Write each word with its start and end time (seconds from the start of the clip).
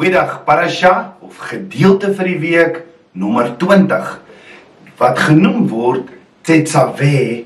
Goeiedag, 0.00 0.46
parasha 0.46 1.18
of 1.20 1.36
gedeelte 1.44 2.14
vir 2.16 2.28
die 2.30 2.38
week 2.40 2.76
nommer 3.12 3.50
20 3.60 4.06
wat 4.96 5.18
genoem 5.26 5.66
word 5.68 6.06
Tetsave 6.40 7.42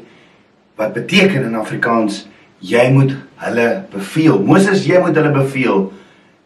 wat 0.78 0.92
beteken 0.94 1.48
in 1.48 1.56
Afrikaans 1.58 2.20
jy 2.62 2.84
moet 2.94 3.16
hulle 3.42 3.66
beveel. 3.90 4.38
Moses, 4.38 4.86
jy 4.86 5.02
moet 5.02 5.18
hulle 5.18 5.32
beveel 5.34 5.80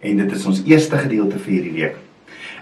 en 0.01 0.23
dit 0.23 0.33
is 0.33 0.47
ons 0.49 0.63
eerste 0.65 0.97
gedeelte 0.97 1.43
vir 1.43 1.53
hierdie 1.59 1.75
week. 1.77 1.99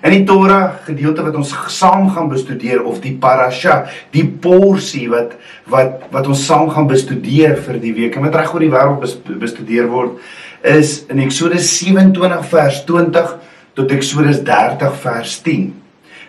In 0.03 0.17
die 0.17 0.25
Torah 0.27 0.81
gedeelte 0.89 1.23
wat 1.29 1.39
ons 1.39 1.55
saam 1.77 2.11
gaan 2.17 2.27
bestudeer 2.33 2.83
of 2.83 2.99
die 3.05 3.15
parasha, 3.15 3.85
die 4.11 4.27
porsie 4.27 5.07
wat 5.13 5.39
wat 5.71 6.11
wat 6.11 6.27
ons 6.35 6.43
saam 6.51 6.67
gaan 6.75 6.91
bestudeer 6.91 7.55
vir 7.63 7.79
die 7.79 7.95
week 7.95 8.19
en 8.19 8.27
wat 8.27 8.43
reg 8.43 8.51
oor 8.59 8.67
die 8.67 8.75
wêreld 8.75 9.39
bestudeer 9.39 9.87
word 9.95 10.19
is 10.67 11.05
in 11.07 11.23
Eksodus 11.23 11.69
27 11.79 12.47
vers 12.51 12.83
20 12.89 13.35
tot 13.79 13.93
Eksodus 13.95 14.43
30 14.45 14.95
vers 15.03 15.41
10. 15.47 15.75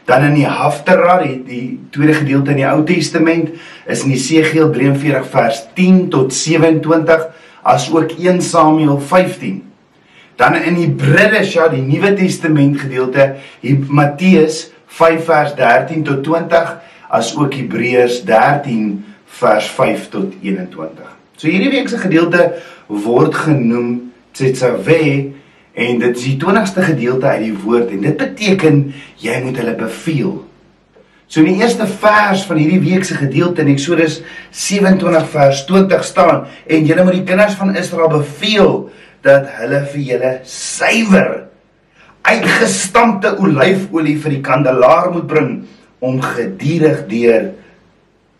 Dan 0.08 0.24
in 0.30 0.38
die 0.40 0.48
Haftarah, 0.48 1.20
die, 1.24 1.40
die 1.44 1.80
tweede 1.92 2.14
gedeelte 2.22 2.54
in 2.54 2.62
die 2.62 2.68
Ou 2.70 2.84
Testament, 2.88 3.58
is 3.90 4.06
in 4.06 4.14
Jesegiel 4.16 4.70
43 4.72 5.28
vers 5.34 5.66
10 5.76 6.08
tot 6.14 6.32
27, 6.32 7.28
as 7.68 7.90
ook 7.92 8.14
1 8.16 8.40
Samuel 8.46 9.02
15. 9.04 9.64
Dan 10.40 10.56
in 10.62 10.78
die 10.80 10.90
Bridesha, 10.94 11.68
die 11.74 11.84
Nuwe 11.84 12.14
Testament 12.16 12.80
gedeelte, 12.80 13.34
in 13.66 13.84
Matteus 13.90 14.68
5 14.88 15.26
vers 15.28 15.56
13 15.58 16.06
tot 16.08 16.24
20, 16.24 16.78
as 17.10 17.34
ook 17.36 17.58
Hebreërs 17.58 18.22
13 18.28 19.04
vers 19.42 19.68
5 19.76 20.10
tot 20.14 20.36
21. 20.42 21.16
So 21.38 21.50
hierdie 21.52 21.74
week 21.74 21.90
se 21.92 22.00
gedeelte 22.00 22.54
word 22.88 23.36
genoem 23.36 24.07
Tsetsawe 24.38 25.04
en 25.78 26.02
dit 26.02 26.18
is 26.18 26.26
die 26.26 26.38
20ste 26.42 26.84
gedeelte 26.86 27.30
uit 27.30 27.48
die 27.48 27.56
woord 27.64 27.90
en 27.94 28.04
dit 28.06 28.18
beteken 28.18 28.84
jy 29.22 29.40
moet 29.46 29.58
hulle 29.62 29.74
beveel. 29.78 30.36
So 31.28 31.42
in 31.42 31.50
die 31.52 31.64
eerste 31.64 31.88
vers 31.90 32.46
van 32.48 32.60
hierdie 32.62 32.80
week 32.86 33.04
se 33.06 33.18
gedeelte 33.20 33.66
in 33.66 33.74
Eksodus 33.74 34.22
27 34.56 35.28
vers 35.34 35.66
20 35.68 36.06
staan 36.08 36.46
en 36.66 36.88
julle 36.88 37.04
moet 37.04 37.20
die 37.20 37.28
kinders 37.28 37.58
van 37.60 37.76
Israel 37.76 38.14
beveel 38.14 38.72
dat 39.26 39.50
hulle 39.58 39.82
vir 39.92 40.06
julle 40.14 40.34
suiwer 40.48 41.34
uitgestampte 42.28 43.34
olyfolie 43.44 44.18
vir 44.24 44.38
die 44.38 44.44
kandelaar 44.46 45.12
moet 45.16 45.28
bring 45.28 45.52
om 46.00 46.22
gedurig 46.22 47.06
deur 47.12 47.54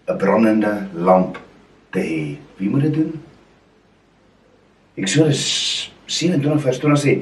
'n 0.08 0.18
brandende 0.18 0.88
lamp 0.94 1.40
te 1.92 2.00
hê. 2.00 2.38
Wie 2.58 2.70
moet 2.70 2.82
dit 2.88 2.94
doen? 2.94 3.27
Eksodus 4.98 5.42
27 6.10 6.62
vers 6.64 6.80
20 6.82 7.02
sê 7.04 7.14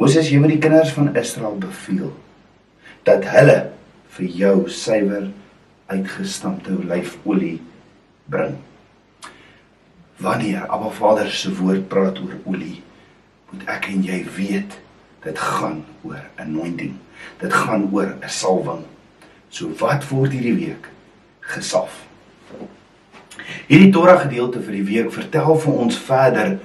Moses 0.00 0.26
jy 0.32 0.40
moet 0.42 0.56
die 0.56 0.62
kinders 0.62 0.90
van 0.96 1.12
Israel 1.14 1.54
beveel 1.62 2.10
dat 3.06 3.26
hulle 3.30 3.58
vir 4.16 4.34
jou 4.40 4.56
suiwer 4.70 5.28
uitgestampte 5.92 6.74
olyfolie 6.74 7.60
bring. 8.32 8.56
Wanneer 10.22 10.66
Abba 10.66 10.90
Vader 10.94 11.30
se 11.30 11.50
woord 11.58 11.88
praat 11.90 12.18
oor 12.22 12.34
olie, 12.50 12.80
moet 13.50 13.66
ek 13.70 13.90
en 13.92 14.02
jy 14.06 14.22
weet 14.36 14.78
dit 15.22 15.38
gaan 15.38 15.82
oor 16.06 16.22
anointing. 16.42 16.96
Dit 17.38 17.54
gaan 17.54 17.88
oor 17.92 18.16
'n 18.18 18.28
salwing. 18.28 18.84
So 19.50 19.70
wat 19.78 20.08
word 20.10 20.32
hierdie 20.32 20.58
week 20.58 20.90
gesalf? 21.40 22.06
Hierdie 23.66 23.92
Torah 23.92 24.20
gedeelte 24.20 24.62
vir 24.62 24.72
die 24.72 24.86
week 24.86 25.12
vertel 25.12 25.58
vir 25.58 25.72
ons 25.72 25.98
verder 25.98 26.58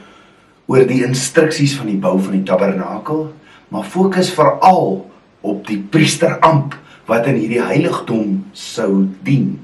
oor 0.68 0.88
die 0.88 1.04
instruksies 1.08 1.78
van 1.80 1.90
die 1.92 2.00
bou 2.00 2.18
van 2.20 2.36
die 2.36 2.46
tabernakel, 2.48 3.30
maar 3.72 3.88
fokus 3.88 4.32
veral 4.36 5.06
op 5.46 5.64
die 5.68 5.80
priesteramp 5.80 6.76
wat 7.08 7.28
in 7.32 7.40
hierdie 7.40 7.64
heiligdom 7.64 8.42
sou 8.58 9.08
dien. 9.24 9.56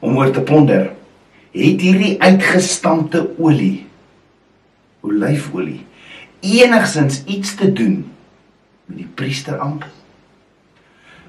Om 0.00 0.16
oor 0.16 0.32
te 0.32 0.44
ponder, 0.46 0.90
het 1.52 1.84
hierdie 1.84 2.16
uitgestampte 2.22 3.24
olie, 3.36 3.86
olyfolie, 5.04 5.82
enigsins 6.40 7.22
iets 7.26 7.54
te 7.58 7.68
doen 7.72 8.02
met 8.88 9.02
die 9.02 9.10
priesteramp? 9.20 9.84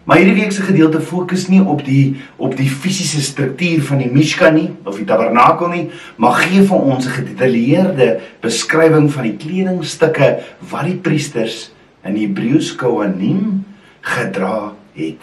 Maar 0.09 0.18
hierdie 0.18 0.40
week 0.42 0.52
se 0.52 0.64
gedeelte 0.66 1.03
fokus 1.06 1.44
nie 1.53 1.59
op 1.62 1.84
die 1.86 2.16
op 2.42 2.56
die 2.58 2.66
fisiese 2.66 3.20
struktuur 3.22 3.84
van 3.86 4.00
die 4.02 4.08
Mishkan 4.09 4.56
nie 4.58 4.72
of 4.90 4.96
die 4.97 5.06
tabernakel 5.06 5.70
nie, 5.70 5.84
maar 6.18 6.40
gee 6.42 6.64
vir 6.66 6.80
ons 6.81 7.06
'n 7.06 7.14
gedetailleerde 7.14 8.08
beskrywing 8.42 9.12
van 9.14 9.28
die 9.30 9.38
kledingstukke 9.38 10.30
wat 10.72 10.86
die 10.90 10.96
priesters 10.98 11.69
in 12.02 12.18
Hebreëus 12.18 12.75
Kohanim 12.75 13.66
gedra 14.02 14.74
het. 14.98 15.22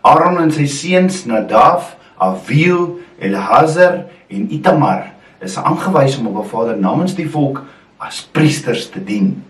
Aaron 0.00 0.40
en 0.40 0.50
sy 0.50 0.64
seuns 0.64 1.26
Nadav, 1.26 1.92
Avihu, 2.16 3.04
Elazar 3.20 4.06
en 4.30 4.48
Itamar 4.50 5.12
is 5.44 5.56
aangewys 5.56 6.16
om 6.16 6.26
op 6.26 6.44
'n 6.44 6.48
vader 6.48 6.78
namens 6.78 7.14
die 7.14 7.28
volk 7.28 7.62
as 7.98 8.28
priesters 8.32 8.88
te 8.88 9.04
dien. 9.04 9.44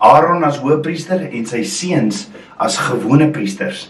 Aaron 0.00 0.44
as 0.48 0.58
hoëpriester 0.62 1.26
en 1.28 1.46
sy 1.48 1.62
seuns 1.68 2.26
as 2.60 2.78
gewone 2.80 3.28
priesters. 3.34 3.88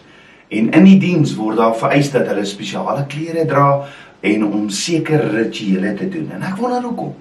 En 0.50 0.72
in 0.74 0.86
die 0.88 0.98
diens 0.98 1.36
word 1.38 1.60
daar 1.60 1.76
vereis 1.78 2.10
dat 2.10 2.26
hulle 2.30 2.46
spesiale 2.48 3.04
klere 3.10 3.46
dra 3.46 3.84
en 4.26 4.44
om 4.44 4.68
sekere 4.74 5.30
rituele 5.30 5.94
te 5.94 6.08
doen. 6.10 6.26
En 6.34 6.42
ek 6.50 6.58
wonder 6.58 6.82
hoekom. 6.82 7.14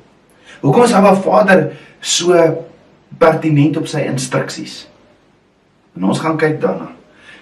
Hoekom 0.63 0.87
is 0.87 0.95
Abba 0.97 1.13
Vader 1.21 1.67
so 2.01 2.33
pertinent 3.21 3.77
op 3.77 3.87
sy 3.87 4.01
instruksies? 4.09 4.81
En 5.95 6.09
ons 6.09 6.21
gaan 6.23 6.39
kyk 6.41 6.57
daarna. 6.63 6.89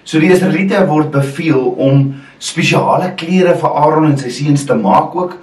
So 0.08 0.20
die 0.24 0.32
Israeliete 0.32 0.84
word 0.88 1.12
beveel 1.16 1.64
om 1.84 2.14
spesiale 2.44 3.14
klere 3.20 3.56
vir 3.60 3.80
Aaron 3.82 4.12
en 4.12 4.20
sy 4.20 4.32
seuns 4.36 4.68
te 4.68 4.76
maak 4.78 5.16
ook 5.16 5.38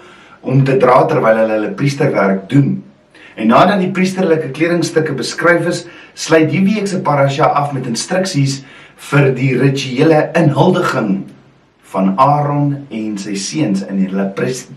om 0.45 0.61
te 0.65 0.77
dra 0.81 1.03
terwyl 1.09 1.41
hulle 1.41 1.57
hulle 1.59 1.77
priesterwerk 1.77 2.47
doen. 2.53 2.77
En 3.35 3.51
nadat 3.51 3.81
die 3.83 3.91
priesterlike 3.91 4.53
kledingstukke 4.55 5.15
beskryf 5.19 5.67
is, 5.67 5.85
sluit 6.15 6.51
die 6.51 6.63
week 6.63 6.87
se 6.87 7.01
parasha 7.03 7.49
af 7.59 7.73
met 7.75 7.89
instruksies 7.91 8.61
vir 9.11 9.33
die 9.35 9.53
rituele 9.59 10.29
inhuldiging 10.39 11.25
van 11.95 12.15
Aaron 12.19 12.87
en 12.91 13.19
sy 13.19 13.35
seuns 13.39 13.83
in 13.91 14.05
hulle 14.07 14.29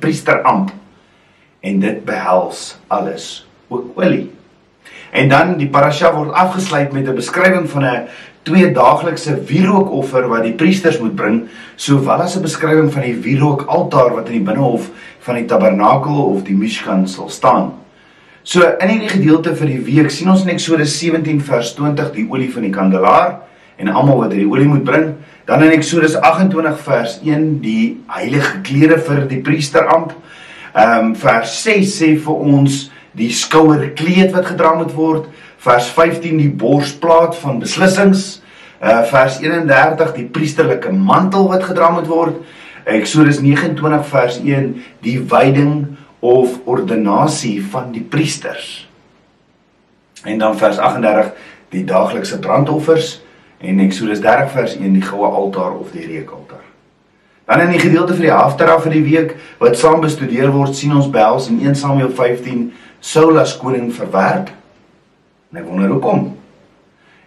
priesteramp. 0.02 0.74
En 1.62 1.80
dit 1.82 2.02
behels 2.06 2.78
alles, 2.94 3.46
ook 3.70 3.98
olie. 4.02 4.28
En 5.12 5.30
dan 5.30 5.56
die 5.58 5.70
parasha 5.70 6.12
word 6.14 6.34
afgesluit 6.34 6.92
met 6.94 7.08
'n 7.08 7.16
beskrywing 7.16 7.70
van 7.70 7.86
'n 7.86 8.08
twee 8.44 8.72
daaglikse 8.72 9.44
wierookoffer 9.46 10.28
wat 10.28 10.44
die 10.44 10.54
priesters 10.54 11.00
moet 11.00 11.16
bring, 11.16 11.50
sowel 11.76 12.22
as 12.22 12.38
'n 12.38 12.42
beskrywing 12.42 12.94
van 12.94 13.02
die 13.02 13.16
wierookaltaar 13.16 14.14
wat 14.16 14.28
in 14.28 14.38
die 14.40 14.48
binnehof 14.50 14.90
van 15.20 15.36
die 15.36 15.46
tabernakel 15.46 16.24
of 16.24 16.44
die 16.44 16.56
Mishkan 16.56 17.08
sal 17.08 17.30
staan. 17.30 17.74
So 18.48 18.64
in 18.64 18.88
hierdie 18.88 19.10
gedeelte 19.12 19.52
vir 19.60 19.68
die 19.68 19.82
week 19.84 20.08
sien 20.14 20.30
ons 20.32 20.46
in 20.46 20.54
Eksodus 20.54 20.94
17 21.02 21.42
vers 21.44 21.74
20 21.76 22.14
die 22.16 22.24
olie 22.32 22.48
van 22.54 22.64
die 22.64 22.72
kandelaar 22.72 23.34
en 23.76 23.90
almal 23.92 24.22
wat 24.22 24.32
hierdie 24.32 24.48
olie 24.48 24.70
moet 24.70 24.86
bring. 24.88 25.10
Dan 25.50 25.66
in 25.66 25.74
Eksodus 25.76 26.16
28 26.16 26.78
vers 26.86 27.18
1 27.28 27.50
die 27.60 27.98
heilige 28.08 28.62
klere 28.64 29.02
vir 29.04 29.26
die 29.28 29.42
priesteramp. 29.44 30.16
Ehm 30.72 31.10
um, 31.10 31.12
vers 31.20 31.58
6 31.66 31.98
sê 31.98 32.14
vir 32.16 32.48
ons 32.54 32.80
die 33.20 33.28
skouerkleed 33.36 34.32
wat 34.32 34.48
gedra 34.54 34.78
moet 34.80 34.96
word. 34.96 35.28
Vers 35.68 35.92
15 36.00 36.40
die 36.40 36.48
borsplaat 36.64 37.36
van 37.44 37.60
beslissings. 37.60 38.38
Uh 38.80 39.02
vers 39.12 39.42
31 39.44 40.16
die 40.22 40.30
priesterlike 40.40 40.96
mantel 40.96 41.52
wat 41.52 41.68
gedra 41.68 41.92
moet 42.00 42.08
word. 42.08 42.40
Eksodus 42.88 43.44
29 43.44 44.08
vers 44.16 44.40
1 44.40 44.76
die 45.04 45.20
wyding 45.36 45.98
of 46.28 46.60
ordinasie 46.66 47.62
van 47.72 47.92
die 47.96 48.04
priesters. 48.04 48.88
En 50.24 50.38
dan 50.38 50.58
vers 50.58 50.78
38 50.78 51.32
die 51.70 51.84
daaglikse 51.88 52.40
brandoffers 52.40 53.22
en 53.64 53.80
Eksodus 53.80 54.20
30 54.20 54.52
vers 54.52 54.76
1 54.76 54.94
die 54.94 55.06
goue 55.06 55.28
altaar 55.28 55.78
of 55.80 55.94
die 55.96 56.06
reukaltaar. 56.08 56.66
Dan 57.48 57.64
in 57.64 57.72
die 57.78 57.80
gedeelte 57.80 58.16
vir 58.18 58.28
die 58.28 58.34
Haftarah 58.34 58.82
vir 58.84 58.98
die 58.98 59.06
week 59.06 59.36
wat 59.62 59.78
saam 59.80 60.02
bestudeer 60.04 60.52
word, 60.52 60.76
sien 60.76 60.92
ons 60.96 61.08
behels 61.12 61.48
in 61.48 61.62
1 61.64 61.78
Samuel 61.80 62.12
15 62.12 62.66
Saul 63.00 63.40
as 63.40 63.56
koning 63.58 63.88
verwerp. 63.96 64.50
En 65.52 65.62
ek 65.62 65.70
wonder 65.70 65.94
hoekom. 65.94 66.26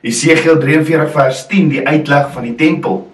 Esegiel 0.05 0.61
43 0.61 1.15
vers 1.15 1.47
10 1.49 1.73
die 1.73 1.87
uitleg 1.87 2.29
van 2.35 2.45
die 2.51 2.57
tempel. 2.59 3.07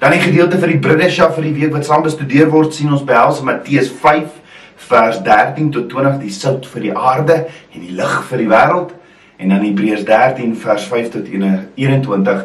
Dan 0.00 0.16
die 0.16 0.24
gedeelte 0.24 0.56
vir 0.62 0.72
die 0.72 0.80
Bridesha 0.80 1.28
vir 1.36 1.50
die 1.50 1.54
week 1.58 1.76
wat 1.76 1.84
saam 1.84 2.04
bestudeer 2.06 2.48
word, 2.52 2.72
sien 2.72 2.92
ons 2.92 3.04
behels 3.04 3.42
in 3.44 3.50
Matteus 3.50 3.92
5 4.00 4.40
vers 4.88 5.22
13 5.22 5.70
tot 5.74 5.88
20 5.92 6.20
die 6.22 6.32
sout 6.32 6.66
vir 6.72 6.86
die 6.88 6.94
aarde 6.96 7.36
en 7.72 7.80
die 7.80 7.94
lig 7.96 8.14
vir 8.28 8.42
die 8.42 8.50
wêreld 8.50 8.92
en 9.36 9.48
dan 9.48 9.64
Hebreërs 9.64 10.04
13 10.08 10.54
vers 10.56 10.86
5 10.90 11.10
tot 11.16 11.30
21 11.30 12.44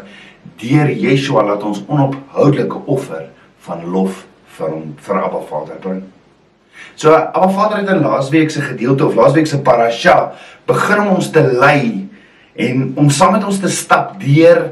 deur 0.60 0.90
Yeshua 0.92 1.44
laat 1.48 1.64
ons 1.64 1.84
onophoudelike 1.88 2.86
offer 2.86 3.28
van 3.68 3.86
lof 3.94 4.26
vir 4.58 4.74
hom 4.74 4.96
vir 5.00 5.22
Abba 5.22 5.42
Vader 5.50 5.80
bring. 5.84 6.02
So 6.96 7.14
Abba 7.14 7.50
Vader 7.56 7.84
het 7.84 7.92
in 7.94 8.04
laasweek 8.04 8.52
se 8.52 8.64
gedeelte 8.66 9.06
of 9.08 9.16
laasweek 9.16 9.48
se 9.48 9.62
parasha 9.64 10.34
begin 10.68 11.06
om 11.06 11.16
ons 11.20 11.32
te 11.32 11.44
lei 11.44 12.10
en 12.60 12.90
om 13.00 13.10
saam 13.14 13.38
met 13.38 13.46
ons 13.48 13.62
te 13.62 13.72
stap 13.72 14.18
deur 14.22 14.70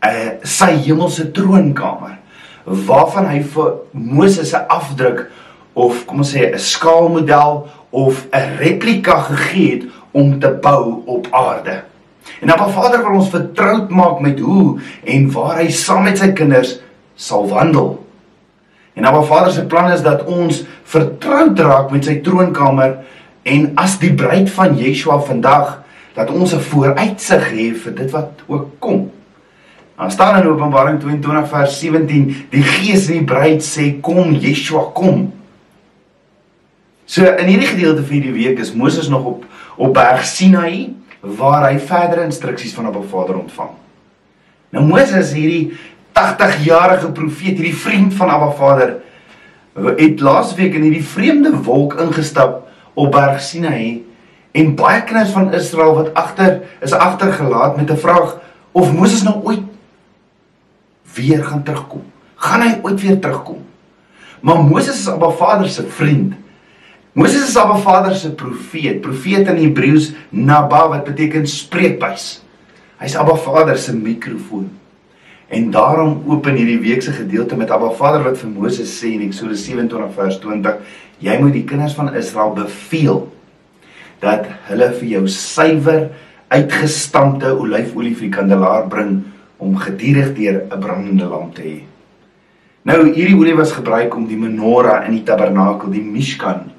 uh 0.00 0.30
sy 0.48 0.70
hemelse 0.86 1.26
troonkamer 1.36 2.16
waarvan 2.64 3.26
hy 3.28 3.42
vir 3.54 3.72
Moses 3.92 4.54
'n 4.54 4.64
afdruk 4.68 5.26
of 5.72 6.04
kom 6.06 6.18
ons 6.18 6.34
sê 6.34 6.52
'n 6.52 6.58
skaalmodel 6.58 7.68
of 7.90 8.26
'n 8.32 8.56
replika 8.58 9.18
gegee 9.20 9.70
het 9.70 9.84
om 10.10 10.38
te 10.38 10.48
bou 10.48 11.02
op 11.06 11.26
aarde. 11.30 11.82
En 12.40 12.50
Abba 12.50 12.68
Vader 12.68 13.02
wil 13.02 13.18
ons 13.18 13.28
vertroud 13.28 13.88
maak 13.88 14.20
met 14.20 14.38
hoe 14.40 14.78
en 15.04 15.32
waar 15.32 15.56
hy 15.56 15.70
saam 15.70 16.02
met 16.02 16.18
sy 16.18 16.32
kinders 16.32 16.80
sal 17.14 17.48
wandel. 17.48 18.06
En 18.94 19.04
Abba 19.04 19.22
Vader 19.22 19.52
se 19.52 19.66
plan 19.66 19.90
is 19.92 20.02
dat 20.02 20.24
ons 20.24 20.64
vertroud 20.82 21.58
raak 21.58 21.90
met 21.90 22.04
sy 22.04 22.20
troonkamer 22.24 22.98
en 23.42 23.70
as 23.80 23.98
die 23.98 24.14
bruid 24.14 24.50
van 24.50 24.76
Yeshua 24.76 25.20
vandag 25.20 25.82
dat 26.14 26.30
ons 26.30 26.54
'n 26.54 26.60
vooruitsig 26.60 27.50
het 27.50 27.76
vir 27.84 27.94
dit 27.94 28.10
wat 28.10 28.30
ook 28.46 28.66
kom. 28.78 29.10
Dan 29.96 30.10
staan 30.10 30.42
in 30.42 30.48
Openbaring 30.48 31.00
22 31.00 31.48
vers 31.48 31.78
17, 31.78 32.46
die 32.50 32.62
Gees 32.62 33.08
en 33.08 33.12
die 33.12 33.24
bruid 33.24 33.62
sê 33.62 34.00
kom 34.00 34.32
Yeshua 34.32 34.90
kom. 34.94 35.32
So 37.10 37.26
in 37.26 37.48
hierdie 37.50 37.66
gedeelte 37.66 38.04
van 38.06 38.20
hierdie 38.20 38.36
week 38.36 38.60
is 38.62 38.70
Moses 38.78 39.08
nog 39.10 39.24
op 39.26 39.46
op 39.80 39.94
berg 39.96 40.22
Sinai 40.28 40.94
waar 41.20 41.64
hy 41.66 41.78
verdere 41.82 42.22
instruksies 42.22 42.74
van 42.76 42.86
Abba 42.86 43.00
Vader 43.10 43.38
ontvang. 43.40 43.70
Nou 44.70 44.84
Moses 44.86 45.32
hierdie 45.34 45.72
80-jarige 46.14 47.10
profeet, 47.16 47.56
hierdie 47.58 47.74
vriend 47.74 48.14
van 48.14 48.30
Abba 48.30 48.50
Vader, 48.54 48.92
het 49.98 50.22
laasweek 50.22 50.76
in 50.76 50.84
hierdie 50.86 51.02
vreemde 51.02 51.50
wolk 51.66 51.96
ingestap 52.02 52.68
op 52.94 53.10
berg 53.14 53.40
Sinai 53.42 54.04
en 54.54 54.74
baie 54.78 55.00
kinders 55.08 55.32
van 55.34 55.50
Israel 55.56 55.96
wat 55.96 56.12
agter 56.14 56.60
is 56.84 56.94
agtergelaat 56.94 57.76
met 57.80 57.90
'n 57.90 57.98
vraag 58.04 58.36
of 58.72 58.92
Moses 58.92 59.24
nou 59.26 59.40
ooit 59.42 59.66
weer 61.14 61.42
gaan 61.44 61.62
terugkom. 61.62 62.04
Gaan 62.36 62.62
hy 62.62 62.78
ooit 62.82 63.00
weer 63.00 63.18
terugkom? 63.18 63.66
Maar 64.40 64.62
Moses 64.62 65.00
is 65.00 65.08
Abba 65.08 65.30
Vader 65.30 65.68
se 65.68 65.82
vriend. 65.82 66.34
Moses 67.12 67.48
is 67.48 67.56
Abba 67.56 67.74
Vader 67.82 68.14
se 68.14 68.30
profeet. 68.30 69.00
Profeet 69.02 69.48
in 69.50 69.56
Hebreëus 69.58 70.12
Naba 70.30 70.84
wat 70.92 71.08
beteken 71.08 71.48
spreekbuis. 71.50 72.36
Hy's 73.02 73.16
Abba 73.18 73.34
Vader 73.34 73.78
se 73.78 73.96
mikrofoon. 73.96 74.68
En 75.50 75.72
daarom 75.74 76.20
open 76.30 76.54
hierdie 76.54 76.78
week 76.78 77.02
se 77.02 77.10
gedeelte 77.16 77.58
met 77.58 77.74
Abba 77.74 77.90
Vader 77.98 78.22
wat 78.28 78.38
vir 78.38 78.54
Moses 78.54 78.94
sê 78.94 79.10
in 79.16 79.26
Eksodus 79.26 79.66
27 79.66 80.14
vers 80.14 80.38
20: 80.38 80.78
Jy 81.18 81.36
moet 81.42 81.58
die 81.58 81.64
kinders 81.66 81.98
van 81.98 82.14
Israel 82.14 82.54
beveel 82.54 83.24
dat 84.22 84.46
hulle 84.70 84.92
vir 85.02 85.12
jou 85.16 85.26
suiwer 85.26 86.10
uitgestampte 86.54 87.56
olyfolie 87.58 88.14
vir 88.14 88.28
die 88.28 88.34
kandelaar 88.38 88.86
bring 88.92 89.24
om 89.58 89.74
gedierig 89.82 90.36
deur 90.38 90.62
'n 90.62 90.78
brandende 90.78 91.26
lamp 91.26 91.56
te 91.58 91.66
hê. 91.66 91.78
Nou 92.86 93.02
hierdie 93.10 93.34
olie 93.36 93.58
was 93.58 93.72
gebruik 93.74 94.14
om 94.14 94.28
die 94.28 94.38
menorah 94.38 95.08
in 95.08 95.18
die 95.18 95.26
tabernakel, 95.26 95.90
die 95.90 96.06
Mishkan 96.06 96.70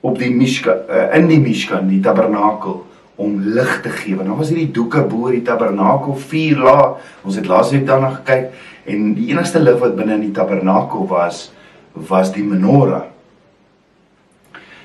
op 0.00 0.18
die 0.18 0.30
Mishkan 0.32 0.86
uh, 0.88 1.10
in 1.16 1.28
die 1.28 1.40
Mishkan, 1.42 1.88
die 1.90 2.00
tabernakel 2.04 2.80
om 3.20 3.36
lig 3.52 3.80
te 3.84 3.92
gee. 3.92 4.16
Want 4.16 4.28
dan 4.28 4.38
was 4.40 4.48
hierdie 4.52 4.72
doeke 4.72 5.04
bo 5.08 5.28
die 5.32 5.44
tabernakel 5.44 6.16
vier 6.30 6.60
lae. 6.64 6.90
Ons 7.26 7.36
het 7.40 7.48
laasweek 7.50 7.86
daarna 7.88 8.14
gekyk 8.16 8.50
en 8.90 9.10
die 9.16 9.28
enigste 9.34 9.60
lig 9.60 9.76
wat 9.82 9.96
binne 9.98 10.16
in 10.16 10.28
die 10.28 10.36
tabernakel 10.36 11.08
was 11.10 11.50
was 11.92 12.30
die 12.32 12.44
menorah. 12.46 13.08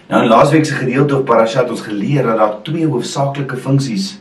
Nou 0.09 0.21
in 0.25 0.29
laasweek 0.29 0.65
se 0.65 0.75
gedeelte 0.77 1.19
op 1.19 1.25
Parashat 1.29 1.69
ons 1.71 1.85
geleer 1.85 2.27
dat 2.27 2.41
daar 2.41 2.57
twee 2.65 2.85
hoofsaaklike 2.89 3.57
funksies 3.61 4.15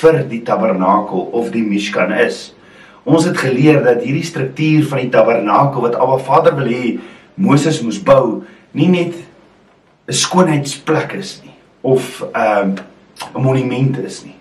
vir 0.00 0.22
die 0.28 0.42
tabernakel 0.44 1.28
of 1.36 1.52
die 1.54 1.62
Mishkan 1.64 2.12
is. 2.12 2.50
Ons 3.06 3.28
het 3.28 3.38
geleer 3.38 3.84
dat 3.84 4.02
hierdie 4.02 4.26
struktuur 4.26 4.88
van 4.90 5.04
die 5.04 5.12
tabernakel 5.12 5.86
wat 5.86 5.96
Abba 6.00 6.18
Vader 6.18 6.56
wil 6.58 6.72
hê 6.72 6.96
Moses 7.36 7.78
moes 7.84 8.00
bou, 8.02 8.42
nie 8.74 8.88
net 8.90 9.14
'n 10.06 10.12
skoonheidsplek 10.12 11.12
is 11.12 11.40
nie 11.44 11.54
of 11.82 12.22
'n 12.22 12.40
um, 12.40 12.74
'n 13.34 13.42
monument 13.42 13.98
is 13.98 14.24
nie. 14.24 14.34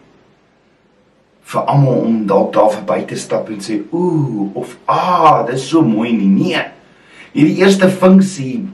Vir 1.41 1.61
almal 1.61 1.93
om 1.93 2.25
dalk 2.25 2.53
daar 2.53 2.71
verby 2.71 3.05
te 3.05 3.15
stap 3.15 3.49
en 3.49 3.61
sê 3.61 3.81
ooh 3.91 4.55
of 4.55 4.77
ah, 4.85 5.45
dis 5.45 5.67
so 5.69 5.81
mooi 5.81 6.11
nie. 6.13 6.27
Nee. 6.27 6.63
Hierdie 7.33 7.57
eerste 7.57 7.89
funksie 7.89 8.67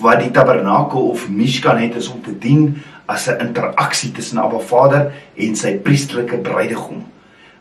wat 0.00 0.20
die 0.20 0.30
tabernakel 0.30 1.08
of 1.10 1.28
Mishkan 1.28 1.78
het 1.78 1.94
is 1.94 2.08
om 2.08 2.22
te 2.22 2.38
dien 2.38 2.82
as 3.06 3.28
'n 3.28 3.40
interaksie 3.40 4.12
tussen 4.12 4.38
Abba 4.38 4.58
Vader 4.58 5.12
en 5.36 5.56
sy 5.56 5.76
priesterlike 5.78 6.38
bruidegom 6.38 7.04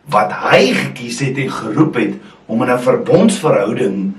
wat 0.05 0.31
hy 0.31 0.73
gekies 0.73 1.19
het 1.19 1.37
en 1.37 1.49
geroep 1.49 1.95
het 1.95 2.13
om 2.45 2.61
in 2.63 2.71
'n 2.71 2.79
verbondsverhouding 2.79 4.13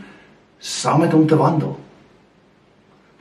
saam 0.58 1.00
met 1.00 1.12
hom 1.12 1.26
te 1.26 1.36
wandel. 1.36 1.78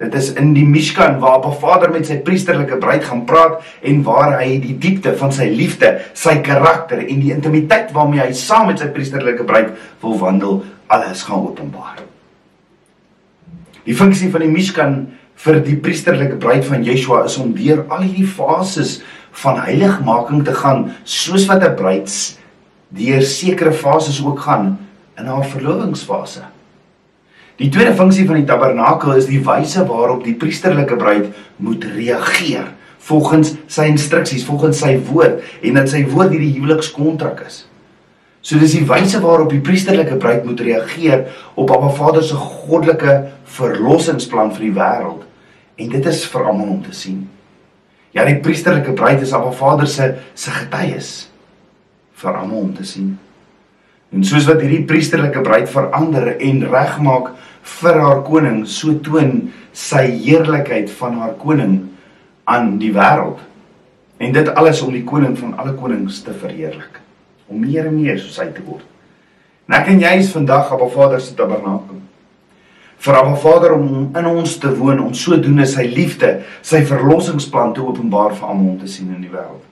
Dit 0.04 0.16
is 0.20 0.34
in 0.40 0.52
die 0.56 0.66
Mishkan 0.68 1.20
waar 1.22 1.38
Abba 1.38 1.54
Vader 1.56 1.92
met 1.94 2.10
sy 2.10 2.18
priesterlike 2.26 2.76
bruid 2.82 3.06
gaan 3.08 3.24
praat 3.30 3.62
en 3.88 4.02
waar 4.04 4.36
hy 4.42 4.58
die 4.60 4.76
diepte 4.76 5.14
van 5.20 5.32
sy 5.32 5.48
liefde, 5.54 5.94
sy 6.18 6.42
karakter 6.44 7.06
en 7.06 7.22
die 7.24 7.32
intimiteit 7.32 7.94
waarmee 7.96 8.26
hy 8.26 8.34
saam 8.36 8.68
met 8.68 8.84
sy 8.84 8.90
priesterlike 8.92 9.46
bruid 9.48 9.72
wil 10.04 10.18
wandel, 10.20 10.60
alles 10.92 11.24
gaan 11.28 11.46
openbaar. 11.48 12.04
Die 13.88 13.96
funksie 13.96 14.30
van 14.32 14.44
die 14.44 14.52
Mishkan 14.52 14.98
vir 15.44 15.60
die 15.64 15.78
priesterlike 15.80 16.38
bruid 16.40 16.68
van 16.68 16.84
Yeshua 16.84 17.24
is 17.28 17.40
om 17.40 17.56
deur 17.56 17.86
al 17.88 18.04
hierdie 18.04 18.28
fases 18.28 19.00
van 19.44 19.62
heiligmaking 19.64 20.44
te 20.48 20.54
gaan, 20.56 20.92
soos 21.04 21.48
wat 21.48 21.64
'n 21.64 21.76
bruid 21.80 22.12
deur 22.94 23.22
sekere 23.22 23.72
fases 23.72 24.20
ook 24.24 24.40
gaan 24.40 24.78
in 25.18 25.26
haar 25.26 25.46
verlovingsfase. 25.46 26.44
Die 27.62 27.70
tweede 27.70 27.94
funksie 27.94 28.26
van 28.26 28.40
die 28.40 28.48
tabernakel 28.50 29.14
is 29.18 29.28
die 29.30 29.42
wyse 29.46 29.84
waarop 29.86 30.24
die 30.26 30.38
priesterlike 30.38 30.98
bruid 30.98 31.30
moet 31.62 31.86
reageer 31.96 32.72
volgens 33.04 33.52
sy 33.68 33.90
instruksies, 33.92 34.46
volgens 34.48 34.80
sy 34.80 34.96
woord 35.10 35.44
en 35.62 35.78
dat 35.78 35.92
sy 35.92 36.06
woord 36.08 36.32
hierdie 36.34 36.54
huwelikskontrak 36.56 37.44
is. 37.46 37.64
So 38.44 38.60
dis 38.60 38.76
die 38.76 38.88
wyse 38.88 39.20
waarop 39.24 39.52
die 39.52 39.62
priesterlike 39.64 40.18
bruid 40.20 40.48
moet 40.48 40.64
reageer 40.64 41.28
op 41.60 41.72
Abba 41.72 41.92
Vader 41.96 42.24
se 42.26 42.40
goddelike 42.40 43.18
verlossingsplan 43.58 44.52
vir 44.56 44.66
die 44.66 44.74
wêreld 44.80 45.28
en 45.84 45.94
dit 45.94 46.10
is 46.10 46.24
vir 46.32 46.48
almal 46.48 46.74
om 46.78 46.82
te 46.84 46.96
sien. 46.96 47.22
Ja, 48.14 48.26
die 48.28 48.40
priesterlike 48.44 48.96
bruid 48.98 49.22
is 49.26 49.34
Abba 49.36 49.52
Vader 49.56 49.88
se 49.90 50.16
se 50.34 50.52
getuies 50.54 51.14
vir 52.24 52.40
almal 52.40 52.70
om 52.70 52.74
te 52.78 52.88
sien. 52.88 53.14
En 54.14 54.26
soos 54.28 54.46
wat 54.46 54.62
hierdie 54.62 54.84
priesterlike 54.88 55.42
bruid 55.42 55.72
verander 55.72 56.36
en 56.36 56.60
regmaak 56.70 57.32
vir 57.64 58.00
haar 58.00 58.22
koning, 58.28 58.64
so 58.68 58.94
toon 59.06 59.50
sy 59.74 60.04
heerlikheid 60.24 60.92
van 61.00 61.18
haar 61.22 61.36
koning 61.40 61.80
aan 62.50 62.76
die 62.82 62.92
wêreld. 62.96 63.40
En 64.20 64.36
dit 64.36 64.52
alles 64.56 64.82
om 64.84 64.94
die 64.94 65.06
koning 65.08 65.36
van 65.40 65.56
alle 65.60 65.74
konings 65.80 66.22
te 66.24 66.36
verheerlik, 66.36 67.00
om 67.48 67.64
meer 67.64 67.88
en 67.88 67.96
meer 67.98 68.20
soos 68.20 68.40
hy 68.44 68.50
te 68.54 68.64
word. 68.68 68.86
En 69.68 69.78
ek 69.80 69.90
en 69.94 70.04
jy 70.04 70.14
is 70.20 70.32
vandag 70.36 70.72
op 70.72 70.82
Abba 70.82 70.92
Vader 70.94 71.22
se 71.24 71.36
tabernakel. 71.40 72.02
Vir 73.04 73.20
Abba 73.20 73.36
Vader 73.40 73.76
om 73.78 74.12
in 74.16 74.28
ons 74.28 74.58
te 74.60 74.72
woon, 74.76 75.00
om 75.00 75.16
sodoende 75.16 75.66
sy 75.68 75.88
liefde, 75.92 76.42
sy 76.62 76.84
verlossingsplan 76.88 77.76
te 77.76 77.84
openbaar 77.84 78.36
vir 78.36 78.52
almal 78.52 78.76
te 78.82 78.92
sien 78.92 79.12
in 79.16 79.24
die 79.24 79.32
wêreld. 79.32 79.64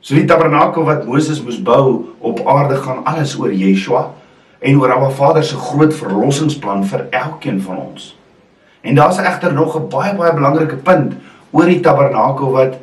So 0.00 0.16
die 0.16 0.28
tabernakel 0.28 0.86
wat 0.88 1.04
Moses 1.08 1.42
moes 1.44 1.58
bou 1.60 2.14
op 2.24 2.40
aarde 2.48 2.78
gaan 2.80 3.02
alles 3.08 3.34
oor 3.36 3.52
Yeshua 3.52 4.06
en 4.60 4.80
oor 4.80 4.92
Abba 4.92 5.10
Vader 5.10 5.44
se 5.44 5.56
groot 5.56 5.94
verlossingsplan 5.94 6.84
vir 6.86 7.06
elkeen 7.10 7.60
van 7.64 7.76
ons. 7.76 8.16
En 8.80 8.94
daar's 8.94 9.18
egter 9.18 9.52
nog 9.52 9.76
'n 9.76 9.88
baie 9.88 10.14
baie 10.14 10.32
belangrike 10.32 10.76
punt 10.76 11.14
oor 11.50 11.66
die 11.66 11.80
tabernakel 11.80 12.50
wat 12.50 12.78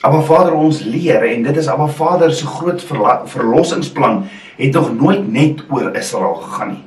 Abba 0.00 0.20
Vader 0.20 0.54
ons 0.54 0.82
leer 0.82 1.22
en 1.22 1.42
dit 1.42 1.56
is 1.56 1.68
Abba 1.68 1.86
Vader 1.86 2.32
se 2.32 2.46
groot 2.46 2.84
verlossingsplan 3.24 4.24
het 4.56 4.72
nog 4.72 4.94
nooit 4.94 5.32
net 5.32 5.60
oor 5.70 5.96
Israel 5.96 6.34
gegaan 6.34 6.68
nie. 6.68 6.84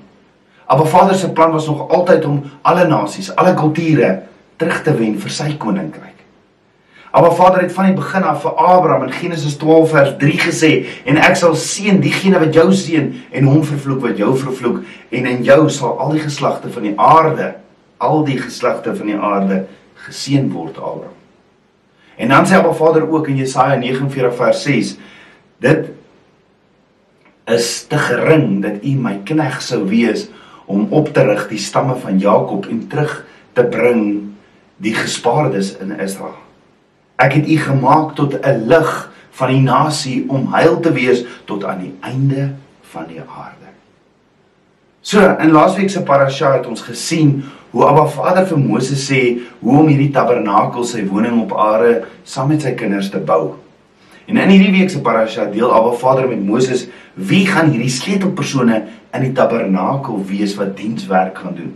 Abba 0.65 0.83
Vader 0.83 1.15
se 1.15 1.31
plan 1.31 1.51
was 1.51 1.67
nog 1.67 1.89
altyd 1.89 2.25
om 2.25 2.43
alle 2.61 2.87
nasies, 2.87 3.35
alle 3.35 3.53
kulture 3.53 4.21
terug 4.55 4.81
te 4.81 4.95
wen 4.95 5.19
vir 5.19 5.29
sy 5.29 5.53
koninkryk. 5.57 6.22
Abba 7.13 7.31
Vader 7.31 7.61
het 7.61 7.73
van 7.73 7.85
die 7.85 7.93
begin 7.93 8.23
af 8.25 8.39
vir 8.41 8.55
Abraham 8.57 9.03
in 9.03 9.11
Genesis 9.13 9.53
12 9.61 9.89
vers 9.89 10.13
3 10.17 10.37
gesê 10.41 10.69
en 11.05 11.19
ek 11.21 11.35
sal 11.37 11.53
seën 11.53 11.99
diegene 12.01 12.39
wat 12.41 12.55
jou 12.57 12.71
seën 12.73 13.11
en 13.29 13.49
hom 13.51 13.59
vervloek 13.69 13.99
wat 14.01 14.17
jou 14.17 14.31
vervloek 14.33 14.79
en 15.13 15.27
in 15.29 15.43
jou 15.45 15.67
sal 15.69 15.99
al 16.01 16.15
die 16.15 16.23
geslagte 16.23 16.71
van 16.73 16.87
die 16.87 16.93
aarde 16.97 17.51
al 18.01 18.23
die 18.25 18.39
geslagte 18.41 18.95
van 18.97 19.11
die 19.11 19.17
aarde 19.29 19.59
geseën 20.07 20.47
word 20.55 20.79
Abraham. 20.81 21.13
En 22.17 22.33
dan 22.33 22.49
sê 22.49 22.57
Abba 22.57 22.73
Vader 22.79 23.05
ook 23.05 23.29
in 23.29 23.37
Jesaja 23.43 23.77
49 23.77 24.33
vers 24.39 24.63
6 24.65 24.95
dit 25.61 25.91
is 27.45 27.67
te 27.93 27.99
gering 28.09 28.63
dat 28.65 28.81
u 28.81 28.95
my 28.97 29.19
knegg 29.29 29.61
sou 29.61 29.83
wees 29.91 30.31
om 30.65 30.87
op 30.89 31.13
te 31.13 31.27
rig 31.29 31.45
die 31.53 31.61
stamme 31.61 31.93
van 32.01 32.17
Jakob 32.17 32.65
en 32.65 32.87
terug 32.89 33.19
te 33.53 33.69
bring 33.69 34.33
die 34.81 34.95
gespaardes 34.97 35.75
in 35.77 35.93
Israel. 35.99 36.41
Ek 37.23 37.37
het 37.39 37.47
u 37.47 37.57
gemaak 37.57 38.15
tot 38.19 38.35
'n 38.35 38.67
lig 38.67 39.11
van 39.31 39.49
die 39.49 39.61
nasie 39.61 40.23
om 40.27 40.53
heil 40.53 40.79
te 40.79 40.91
wees 40.91 41.25
tot 41.45 41.63
aan 41.63 41.79
die 41.79 41.93
einde 42.01 42.53
van 42.93 43.07
die 43.07 43.21
aarde. 43.21 43.69
So, 45.01 45.19
in 45.39 45.51
laasweek 45.51 45.89
se 45.89 46.03
parasha 46.03 46.53
het 46.53 46.67
ons 46.67 46.81
gesien 46.81 47.43
hoe 47.71 47.85
Abba 47.85 48.05
Vader 48.05 48.45
vir 48.47 48.59
Moses 48.59 49.09
sê 49.09 49.39
hoe 49.59 49.79
om 49.79 49.87
hierdie 49.87 50.11
tabernakel, 50.15 50.85
sy 50.87 51.03
woning 51.09 51.41
op 51.41 51.57
aarde, 51.59 52.05
saam 52.23 52.47
met 52.53 52.61
sy 52.61 52.71
kinders 52.71 53.09
te 53.09 53.19
bou. 53.19 53.55
En 54.25 54.37
in 54.37 54.53
hierdie 54.53 54.71
week 54.71 54.89
se 54.89 55.01
parasha 55.03 55.45
deel 55.51 55.73
Abba 55.73 55.91
Vader 55.99 56.27
met 56.27 56.45
Moses 56.45 56.87
wie 57.13 57.45
gaan 57.47 57.73
hierdie 57.73 57.91
sleutelpersone 57.91 58.83
in 59.13 59.25
die 59.25 59.33
tabernakel 59.35 60.23
wees 60.29 60.55
wat 60.55 60.77
dienswerk 60.77 61.37
gaan 61.37 61.55
doen. 61.55 61.73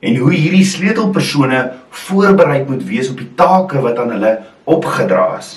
En 0.00 0.16
hoe 0.16 0.32
hierdie 0.32 0.64
sleutelpersone 0.64 1.62
voorberei 1.90 2.64
moet 2.68 2.84
wees 2.86 3.10
op 3.10 3.18
die 3.18 3.30
take 3.34 3.80
wat 3.82 3.98
aan 3.98 4.14
hulle 4.14 4.38
opgedra 4.64 5.38
is. 5.38 5.56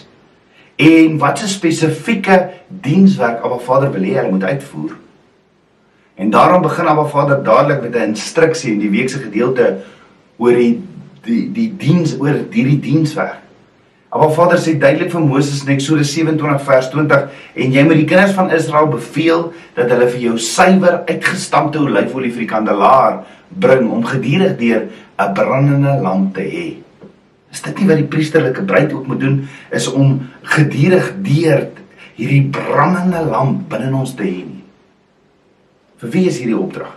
En 0.81 1.17
wat 1.17 1.43
'n 1.43 1.47
spesifieke 1.47 2.49
dienswerk 2.67 3.43
Abba 3.43 3.57
Vader 3.57 3.91
wil 3.91 4.01
hê 4.01 4.15
hulle 4.17 4.31
moet 4.31 4.43
uitvoer. 4.43 4.97
En 6.15 6.29
daarom 6.29 6.61
begin 6.61 6.87
Abba 6.87 7.05
Vader 7.05 7.43
dadelik 7.43 7.81
met 7.81 7.95
'n 7.95 8.09
instruksie 8.13 8.73
in 8.73 8.79
die 8.79 8.89
week 8.89 9.09
se 9.09 9.19
gedeelte 9.19 9.77
oor 10.37 10.53
die 10.53 10.81
die 11.21 11.51
die 11.51 11.73
diens 11.77 12.15
oor 12.19 12.33
hierdie 12.49 12.79
dienswerk. 12.79 13.41
Maar 14.11 14.31
Vader 14.31 14.57
sê 14.59 14.73
duidelik 14.77 15.11
vir 15.11 15.21
Moses 15.23 15.61
in 15.63 15.69
Eksodus 15.71 16.09
27 16.13 16.63
vers 16.67 16.89
20 16.89 17.29
en 17.53 17.71
jy 17.71 17.83
moet 17.83 18.01
die 18.01 18.07
kinders 18.09 18.33
van 18.35 18.51
Israel 18.51 18.89
beveel 18.91 19.53
dat 19.77 19.89
hulle 19.89 20.09
vir 20.11 20.19
jou 20.19 20.33
suiwer 20.37 20.97
uitgestampte 21.05 21.79
olyfolie 21.79 22.31
vir 22.31 22.43
die 22.43 22.49
kandelaar 22.49 23.21
bring 23.59 23.89
om 23.91 24.05
gedurig 24.05 24.57
deur 24.57 24.87
'n 25.17 25.33
brandende 25.33 26.01
lamp 26.01 26.35
te 26.35 26.41
hê. 26.41 26.67
Is 27.51 27.61
dit 27.61 27.79
nie 27.79 27.87
wat 27.87 27.97
die 27.97 28.07
priesterlike 28.07 28.63
bruid 28.63 28.93
ook 28.93 29.07
moet 29.07 29.19
doen 29.19 29.47
is 29.71 29.87
om 29.87 30.21
gedurig 30.41 31.13
deur 31.21 31.67
hierdie 32.15 32.49
brandende 32.49 33.25
lamp 33.25 33.69
binne 33.69 33.95
ons 33.95 34.15
te 34.15 34.23
hê 34.23 34.45
nie? 34.45 34.63
Vir 35.97 36.09
wie 36.09 36.27
is 36.27 36.37
hierdie 36.37 36.57
opdrag? 36.57 36.95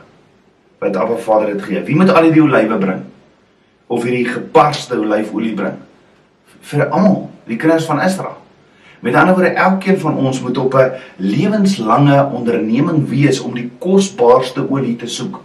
Wat 0.79 0.97
Abba 0.97 1.17
Vader 1.17 1.53
dit 1.53 1.63
gee. 1.63 1.83
Wie 1.83 1.97
moet 1.97 2.11
al 2.11 2.33
die 2.33 2.43
olywe 2.43 2.79
bring? 2.79 3.03
Of 3.87 4.03
hierdie 4.03 4.29
geparste 4.29 4.99
olyfolie 4.99 5.55
bring? 5.55 5.75
vir 6.65 6.89
almal, 6.89 7.29
die 7.49 7.59
kinders 7.61 7.87
van 7.89 8.01
Israel. 8.05 8.39
Met 9.05 9.17
ander 9.21 9.37
woorde, 9.37 9.53
elkeen 9.61 9.99
van 10.01 10.17
ons 10.17 10.41
moet 10.41 10.59
op 10.59 10.75
'n 10.75 10.93
lewenslange 11.17 12.31
onderneming 12.33 13.09
wees 13.09 13.41
om 13.41 13.55
die 13.55 13.71
kosbaarste 13.79 14.71
olie 14.71 14.97
te 14.97 15.07
soek. 15.07 15.41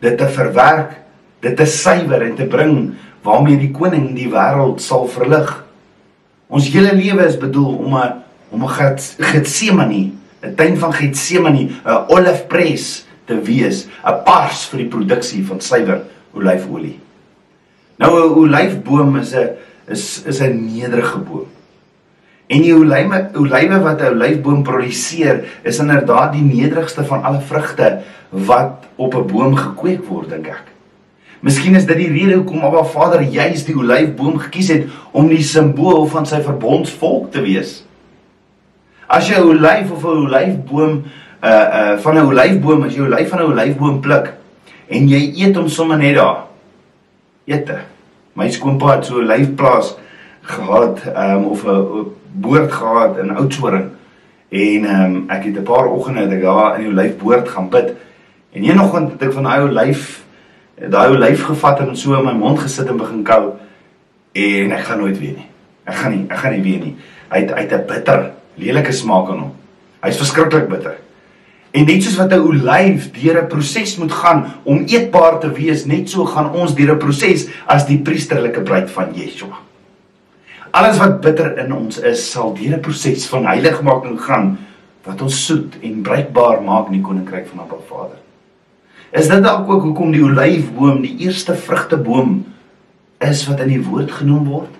Dit 0.00 0.18
te 0.18 0.28
verwerk, 0.28 0.96
dit 1.40 1.56
te 1.56 1.66
suiwer 1.66 2.22
en 2.22 2.34
te 2.36 2.46
bring 2.48 2.94
waarmee 3.24 3.58
die 3.60 3.72
koning 3.72 4.14
die 4.16 4.30
wêreld 4.32 4.80
sal 4.80 5.06
verlig. 5.08 5.50
Ons 6.48 6.70
hele 6.72 6.94
lewe 6.96 7.26
is 7.26 7.38
bedoel 7.38 7.76
om 7.84 7.94
'n 7.96 8.22
om 8.50 8.64
'n 8.64 8.68
Getsemane, 9.20 10.12
'n 10.42 10.54
tuin 10.56 10.76
van 10.76 10.92
Getsemane, 10.92 11.70
'n 11.84 12.04
olifpres 12.08 13.06
te 13.26 13.40
wees, 13.40 13.86
'n 14.04 14.24
pars 14.24 14.66
vir 14.68 14.78
die 14.78 14.88
produksie 14.88 15.46
van 15.46 15.60
suiwer 15.60 16.02
olyfolie. 16.34 16.98
Nou 17.98 18.10
'n 18.16 18.34
olyfboom 18.34 19.16
is 19.16 19.34
'n 19.34 19.48
is 19.88 20.22
is 20.26 20.40
'n 20.40 20.66
nederige 20.66 21.18
boom. 21.18 21.46
En 22.50 22.64
die 22.64 22.72
olywe 22.74 23.20
olywe 23.38 23.78
wat 23.84 24.00
'n 24.02 24.16
olyfboom 24.16 24.62
produseer, 24.62 25.44
is 25.62 25.78
inderdaad 25.78 26.32
die 26.32 26.42
nederigste 26.42 27.04
van 27.04 27.22
alle 27.22 27.40
vrugte 27.40 28.00
wat 28.30 28.86
op 28.96 29.14
'n 29.14 29.26
boom 29.26 29.54
gekweek 29.56 30.04
word, 30.04 30.30
dink 30.30 30.46
ek. 30.46 30.66
Miskien 31.40 31.74
is 31.74 31.86
dit 31.86 31.96
die 31.96 32.10
rede 32.10 32.34
hoekom 32.34 32.64
Abba 32.64 32.84
Vader 32.84 33.22
juis 33.22 33.64
die 33.64 33.76
olyfboom 33.76 34.38
gekies 34.38 34.68
het 34.68 34.84
om 35.10 35.28
die 35.28 35.42
simbool 35.42 36.06
van 36.06 36.26
sy 36.26 36.42
verbondsvolk 36.42 37.30
te 37.32 37.40
wees. 37.40 37.84
As 39.06 39.28
jy 39.28 39.38
'n 39.38 39.48
olyf 39.48 39.90
of 39.90 40.04
'n 40.04 40.26
olyfboom 40.26 41.04
uh 41.42 41.48
uh 41.48 41.98
van 41.98 42.14
'n 42.16 42.26
olyfboom, 42.26 42.82
as 42.82 42.94
jy 42.94 43.00
'n 43.00 43.12
olyf 43.12 43.28
van 43.28 43.40
'n 43.40 43.52
olyfboom 43.52 44.00
pluk 44.00 44.34
en 44.88 45.08
jy 45.08 45.32
eet 45.36 45.56
hom 45.56 45.68
sommer 45.68 45.98
net 45.98 46.14
daar. 46.14 46.44
Eete 47.46 47.78
my 48.34 48.50
skoonpa 48.50 48.96
het 48.96 49.04
so 49.04 49.20
'n 49.20 49.26
lyfplaas 49.26 49.96
gehad 50.42 51.00
um, 51.16 51.44
of 51.44 51.64
'n 51.64 52.19
boord 52.32 52.72
gehad 52.72 53.18
in 53.18 53.30
Oudtshoorn 53.36 53.90
en 54.50 54.84
um, 54.84 55.24
ek 55.30 55.44
het 55.44 55.58
'n 55.58 55.62
paar 55.62 55.86
oggende 55.86 56.20
dat 56.20 56.32
ek 56.32 56.42
daar 56.42 56.78
in 56.78 56.84
die 56.84 56.94
lyfboord 56.94 57.48
gaan 57.48 57.68
bid. 57.68 57.94
En 58.52 58.64
een 58.64 58.80
oggend 58.80 59.12
het 59.12 59.22
ek 59.22 59.32
van 59.32 59.42
daai 59.42 59.60
ou 59.60 59.70
lyf 59.70 60.24
daai 60.88 61.08
ou 61.08 61.18
lyf 61.18 61.44
gevat 61.44 61.80
en 61.80 61.96
so 61.96 62.14
in 62.18 62.24
my 62.24 62.32
mond 62.32 62.58
gesit 62.58 62.88
en 62.88 62.96
begin 62.96 63.22
kou. 63.22 63.52
En 64.32 64.72
ek 64.72 64.84
gaan 64.84 64.98
nooit 64.98 65.18
weer 65.18 65.36
nie. 65.36 65.48
Ek 65.84 65.94
gaan 65.94 66.10
nie 66.10 66.24
ek 66.28 66.38
gaan 66.38 66.52
nie 66.52 66.62
weer 66.62 66.80
nie. 66.84 66.96
Hy 67.30 67.38
het 67.38 67.52
uit 67.52 67.72
'n 67.72 67.86
bitter 67.86 68.30
lelike 68.54 68.92
smaak 68.92 69.28
aan 69.28 69.38
hom. 69.38 69.52
Hy's 70.02 70.16
verskriklik 70.16 70.68
bitter. 70.68 70.98
En 71.70 71.86
net 71.86 72.02
soos 72.02 72.16
wat 72.16 72.32
'n 72.32 72.40
olyf 72.40 73.10
deur 73.12 73.42
'n 73.42 73.46
proses 73.46 73.96
moet 73.96 74.12
gaan 74.12 74.44
om 74.64 74.84
eetbaar 74.86 75.38
te 75.38 75.52
wees, 75.52 75.84
net 75.84 76.10
so 76.10 76.24
gaan 76.24 76.52
ons 76.52 76.74
deur 76.74 76.94
'n 76.94 76.98
proses 76.98 77.48
as 77.66 77.86
die 77.86 77.98
priesterlike 77.98 78.60
bruid 78.60 78.90
van 78.90 79.14
Yeshua. 79.14 79.69
Alles 80.70 80.98
wat 80.98 81.20
bitter 81.20 81.56
in 81.58 81.72
ons 81.74 81.98
is, 81.98 82.22
sal 82.30 82.54
deur 82.54 82.76
'n 82.76 82.80
proses 82.80 83.26
van 83.28 83.46
heiligmaking 83.46 84.20
gaan 84.20 84.58
wat 85.04 85.22
ons 85.22 85.46
soet 85.46 85.78
en 85.82 86.02
bruikbaar 86.02 86.62
maak 86.62 86.86
in 86.86 86.92
die 86.92 87.06
koninkryk 87.06 87.48
van 87.48 87.60
Abba 87.60 87.78
Vader. 87.88 88.18
Is 89.10 89.28
dit 89.28 89.42
dalk 89.42 89.70
ook 89.70 89.82
hoekom 89.82 90.12
die 90.12 90.22
olyfboom 90.22 91.00
die 91.02 91.16
eerste 91.26 91.54
vrugteboom 91.54 92.44
is 93.18 93.46
wat 93.48 93.60
in 93.60 93.68
die 93.68 93.82
woord 93.82 94.10
genoem 94.10 94.44
word? 94.44 94.76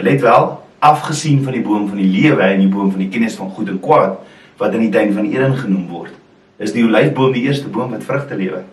Let 0.00 0.20
wel, 0.20 0.62
afgesien 0.78 1.42
van 1.44 1.52
die 1.52 1.62
boom 1.62 1.88
van 1.88 1.98
die 2.00 2.08
lewe 2.08 2.42
en 2.42 2.62
die 2.62 2.70
boom 2.72 2.90
van 2.90 3.02
die 3.02 3.10
kennis 3.12 3.34
van 3.36 3.50
goed 3.50 3.68
en 3.68 3.80
kwaad 3.80 4.20
wat 4.56 4.74
in 4.74 4.80
die 4.86 4.92
tuin 4.94 5.12
van 5.12 5.26
Eden 5.26 5.56
genoem 5.56 5.88
word, 5.88 6.12
is 6.56 6.72
die 6.72 6.84
olyfboom 6.84 7.32
die 7.32 7.42
eerste 7.42 7.68
boom 7.68 7.90
wat 7.90 8.04
vrugte 8.04 8.36
lewer. 8.36 8.64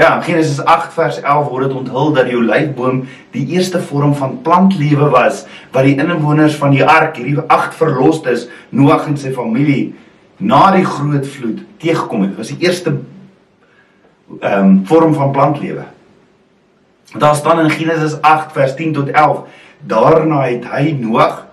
Ja, 0.00 0.16
in 0.16 0.22
Genesis 0.22 0.64
8 0.64 0.94
vers 0.96 1.20
11 1.20 1.48
word 1.52 1.66
dit 1.68 1.76
onthul 1.76 2.14
dat 2.16 2.28
die 2.30 2.36
olyfboom 2.38 3.02
die 3.34 3.42
eerste 3.52 3.82
vorm 3.84 4.14
van 4.16 4.38
plantlewe 4.40 5.10
was 5.12 5.42
wat 5.74 5.84
die 5.84 5.98
inwoners 6.00 6.56
van 6.56 6.72
die 6.72 6.84
ark, 6.84 7.18
hierdie 7.20 7.42
agt 7.52 7.76
verlosters, 7.76 8.46
Noag 8.72 9.04
en 9.10 9.18
sy 9.20 9.34
familie 9.36 9.90
na 10.40 10.70
die 10.72 10.86
groot 10.88 11.28
vloed 11.28 11.60
teëgekom 11.84 12.24
het. 12.24 12.32
Dit 12.32 12.40
was 12.40 12.52
die 12.54 12.64
eerste 12.64 12.94
ehm 14.40 14.70
um, 14.70 14.72
vorm 14.88 15.12
van 15.18 15.36
plantlewe. 15.36 15.84
Daar 17.20 17.36
staan 17.36 17.60
in 17.66 17.70
Genesis 17.70 18.16
8 18.24 18.56
vers 18.56 18.74
10 18.80 18.96
tot 18.96 19.12
11 19.12 19.44
Daarna 19.84 20.46
het 20.46 20.64
hy 20.72 20.96
Noag 20.96 21.46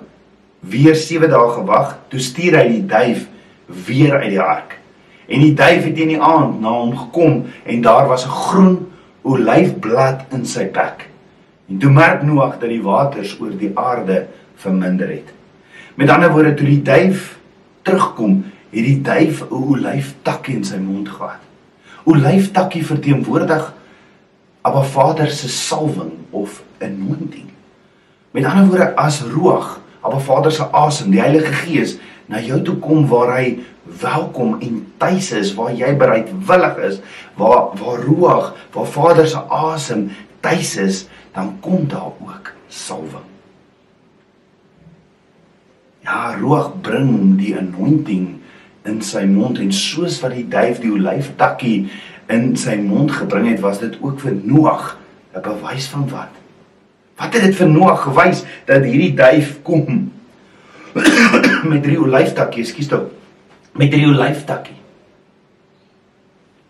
weer 0.60 0.96
7 0.96 1.30
dae 1.32 1.52
gewag, 1.60 1.98
toe 2.08 2.20
stuur 2.20 2.62
hy 2.62 2.68
die 2.78 2.86
duif 2.86 3.28
weer 3.88 4.22
uit 4.22 4.32
die 4.38 4.42
ark. 4.42 4.80
En 5.28 5.40
die 5.44 5.54
duif 5.54 5.84
het 5.84 5.98
in 5.98 6.14
die 6.16 6.22
aand 6.22 6.62
na 6.62 6.72
hom 6.72 6.94
gekom 6.98 7.46
en 7.64 7.82
daar 7.82 8.08
was 8.08 8.26
'n 8.26 8.30
groen 8.30 8.88
olyfblad 9.22 10.26
in 10.32 10.46
sy 10.46 10.72
bek. 10.72 11.10
En 11.70 11.78
toe 11.78 11.92
merk 11.92 12.24
Noag 12.24 12.60
dat 12.60 12.70
die 12.70 12.84
waters 12.84 13.40
oor 13.40 13.52
die 13.58 13.72
aarde 13.76 14.28
verminder 14.56 15.08
het. 15.08 15.34
Met 15.96 16.10
ander 16.10 16.32
woorde, 16.32 16.54
toe 16.54 16.66
die 16.66 16.82
duif 16.82 17.40
terugkom, 17.82 18.46
het 18.70 18.86
die 18.86 19.02
duif 19.02 19.42
'n 19.42 19.54
olyftakkie 19.54 20.56
in 20.56 20.64
sy 20.64 20.78
mond 20.78 21.10
gehad. 21.10 21.42
Olyftakkie 22.04 22.86
verteenwoordig 22.86 23.74
Abba 24.62 24.84
Vader 24.84 25.30
se 25.32 25.50
salwing 25.50 26.12
of 26.30 26.64
anointing. 26.82 27.50
Met 28.32 28.46
ander 28.46 28.66
woorde 28.66 28.96
as 28.96 29.22
roog, 29.22 29.80
Abba 30.08 30.20
Vader 30.24 30.52
se 30.52 30.64
asem, 30.72 31.12
die 31.12 31.20
Heilige 31.20 31.52
Gees 31.66 31.98
na 32.32 32.40
jou 32.40 32.62
toe 32.64 32.78
kom 32.84 33.08
waar 33.12 33.34
hy 33.36 33.58
welkom 34.00 34.58
en 34.64 34.80
tuis 35.00 35.34
is, 35.36 35.52
waar 35.56 35.74
jy 35.76 35.94
bereidwillig 36.00 36.80
is, 36.88 37.02
waar 37.40 37.74
waar 37.80 38.04
roog, 38.08 38.54
waar 38.76 38.88
Vader 38.88 39.28
se 39.28 39.42
asem 39.52 40.08
tuis 40.44 40.76
is, 40.80 41.02
dan 41.36 41.58
kom 41.64 41.88
daar 41.92 42.14
ook 42.24 42.54
salwing. 42.72 43.28
Ja, 46.08 46.38
roog 46.40 46.72
bring 46.82 47.36
die 47.40 47.52
anointing 47.60 48.38
in 48.88 49.04
sy 49.04 49.26
mond 49.28 49.60
en 49.60 49.74
soos 49.76 50.22
wat 50.24 50.38
die 50.38 50.48
duif 50.48 50.80
die 50.80 50.94
olyftakkie 50.96 51.90
in 52.32 52.54
sy 52.60 52.80
mond 52.80 53.12
gebring 53.12 53.52
het, 53.52 53.64
was 53.64 53.84
dit 53.84 54.00
ook 54.00 54.24
vir 54.24 54.40
Noag 54.40 54.96
'n 55.36 55.44
bewys 55.44 55.92
van 55.92 56.08
wat? 56.10 56.47
Wat 57.18 57.34
het 57.34 57.48
dit 57.50 57.56
vir 57.56 57.70
Noag 57.70 58.04
gewys 58.06 58.44
dat 58.66 58.86
hierdie 58.86 59.14
duif 59.18 59.58
kom 59.66 60.12
met 61.72 61.84
drie 61.84 62.00
olyftakkie, 62.02 62.64
ekskuus 62.64 62.90
tog, 62.90 63.08
met 63.78 63.92
drie 63.92 64.08
olyftakkie. 64.10 64.78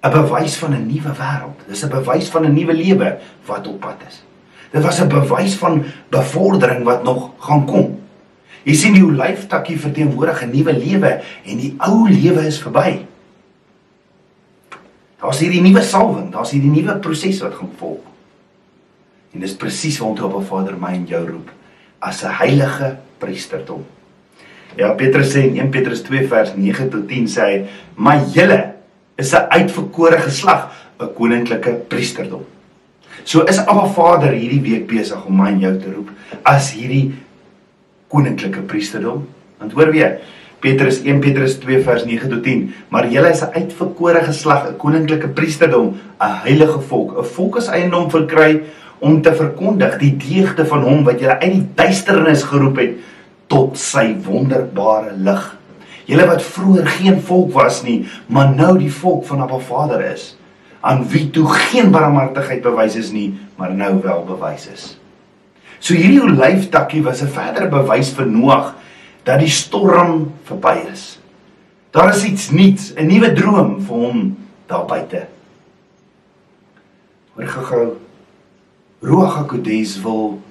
'n 0.08 0.14
Bewys 0.14 0.56
van 0.62 0.74
'n 0.74 0.88
nuwe 0.88 1.12
wêreld. 1.20 1.60
Dis 1.68 1.84
'n 1.84 1.90
bewys 1.90 2.30
van 2.30 2.46
'n 2.46 2.54
nuwe 2.54 2.74
lewe 2.74 3.18
wat 3.46 3.68
op 3.68 3.80
pad 3.80 4.00
is. 4.08 4.24
Dit 4.72 4.84
was 4.84 5.02
'n 5.02 5.08
bewys 5.08 5.56
van 5.56 5.84
bevordering 6.10 6.84
wat 6.84 7.04
nog 7.04 7.32
gaan 7.40 7.66
kom. 7.66 8.00
Jy 8.64 8.74
sien 8.74 8.94
die 8.94 9.06
olyftakkie 9.06 9.80
verteenwoordig 9.80 10.44
'n 10.44 10.52
nuwe 10.52 10.74
lewe 10.74 11.22
en 11.44 11.58
die 11.58 11.76
ou 11.78 12.10
lewe 12.10 12.46
is 12.46 12.60
verby. 12.60 13.06
Daar's 15.20 15.40
hierdie 15.40 15.62
nuwe 15.62 15.82
salwing, 15.82 16.32
daar's 16.32 16.52
hierdie 16.52 16.72
nuwe 16.72 17.00
proses 17.00 17.40
wat 17.42 17.56
gaan 17.56 17.72
volg. 17.78 18.04
En 19.34 19.44
dis 19.44 19.56
presies 19.56 20.00
waartoe 20.00 20.30
Abba 20.30 20.42
Vader 20.42 20.78
my 20.80 20.94
en 20.96 21.06
jou 21.06 21.24
roep 21.28 21.52
as 22.00 22.24
'n 22.24 22.32
heilige 22.32 22.98
priesterdom. 23.20 23.86
Ja, 24.78 24.94
Petrus 24.94 25.34
sê 25.34 25.44
in 25.48 25.58
1 25.58 25.70
Petrus 25.70 26.02
2 26.04 26.28
vers 26.28 26.54
9 26.56 26.90
tot 26.90 27.08
10 27.08 27.26
sê 27.28 27.42
hy: 27.42 27.66
"Maar 27.96 28.20
julle 28.34 28.74
is 29.18 29.34
'n 29.34 29.48
uitverkore 29.50 30.18
geslag, 30.18 30.72
'n 31.00 31.14
koninklike 31.14 31.74
priesterdom." 31.88 32.46
So 33.24 33.44
is 33.44 33.58
Abba 33.58 33.88
Vader 33.88 34.32
hierdie 34.32 34.62
week 34.62 34.88
besig 34.88 35.26
om 35.26 35.36
my 35.36 35.50
en 35.52 35.60
jou 35.60 35.78
te 35.78 35.92
roep 35.92 36.10
as 36.44 36.72
hierdie 36.72 37.14
koninklike 38.08 38.62
priesterdom. 38.62 39.28
Want 39.60 39.74
hoor 39.74 39.92
weer, 39.92 40.20
Petrus 40.60 41.02
1 41.04 41.20
Petrus 41.20 41.60
2 41.60 41.84
vers 41.84 42.06
9 42.06 42.30
tot 42.30 42.44
10. 42.44 42.74
Maar 42.90 43.10
julle 43.12 43.30
is 43.30 43.42
'n 43.42 43.54
uitverkore 43.54 44.22
geslag, 44.24 44.70
'n 44.70 44.78
koninklike 44.78 45.28
priesterdom, 45.28 45.98
'n 46.22 46.34
heilige 46.46 46.80
volk, 46.80 47.18
'n 47.18 47.24
volk 47.24 47.58
as 47.58 47.68
eiendom 47.68 48.10
verkry 48.10 48.64
om 49.00 49.22
te 49.22 49.34
verkondig 49.36 49.98
die 50.02 50.16
deugde 50.18 50.66
van 50.66 50.84
hom 50.84 51.04
wat 51.08 51.22
julle 51.22 51.38
uit 51.40 51.54
die 51.54 51.68
duisternis 51.78 52.44
geroep 52.50 52.82
het 52.82 52.98
tot 53.52 53.78
sy 53.80 54.10
wonderbare 54.26 55.14
lig. 55.16 55.44
Julle 56.08 56.28
wat 56.30 56.44
vroeër 56.44 56.88
geen 56.98 57.20
volk 57.22 57.52
was 57.56 57.82
nie, 57.84 58.06
maar 58.32 58.54
nou 58.56 58.78
die 58.80 58.92
volk 58.92 59.26
van 59.28 59.44
Abba 59.44 59.60
Vader 59.60 60.04
is, 60.08 60.36
aan 60.82 61.04
wie 61.12 61.28
toe 61.36 61.48
geen 61.52 61.92
barmhartigheid 61.92 62.64
bewys 62.64 62.96
is 62.96 63.12
nie, 63.12 63.34
maar 63.60 63.74
nou 63.76 63.98
wel 64.04 64.24
bewys 64.28 64.68
is. 64.72 64.86
So 65.80 65.94
hierdie 65.94 66.24
olyftakkie 66.24 67.04
was 67.04 67.22
'n 67.22 67.28
verdere 67.28 67.68
bewys 67.70 68.10
vir 68.10 68.26
Noag 68.26 68.74
dat 69.24 69.40
die 69.40 69.52
storm 69.52 70.32
verby 70.44 70.88
is. 70.92 71.20
Daar 71.92 72.16
is 72.16 72.24
iets 72.24 72.50
nuuts, 72.50 72.94
'n 72.96 73.08
nuwe 73.08 73.34
droom 73.34 73.82
vir 73.82 73.96
hom 73.96 74.38
daar 74.68 74.86
buite. 74.86 75.28
Hoor 77.36 77.48
gou-gou. 77.48 78.07
Ruach 79.02 79.36
HaKodes 79.36 80.02
wil 80.02 80.42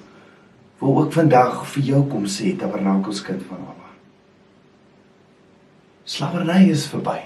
wil 0.79 0.97
ook 1.01 1.13
vandag 1.13 1.63
vir 1.73 1.83
jou 1.83 2.03
kom 2.05 2.27
sê, 2.29 2.51
Tabernakels 2.53 3.23
kind 3.25 3.41
van 3.49 3.63
Abba. 3.65 3.87
Slawerny 6.05 6.69
is 6.69 6.85
verby. 6.87 7.17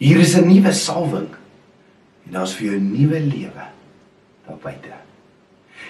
Hier 0.00 0.18
is 0.18 0.34
'n 0.34 0.48
nuwe 0.48 0.72
salwing 0.72 1.28
en 2.26 2.32
daar's 2.32 2.54
vir 2.54 2.66
jou 2.66 2.80
'n 2.80 2.92
nuwe 2.92 3.20
lewe 3.20 3.64
daar 4.46 4.58
buite. 4.62 4.96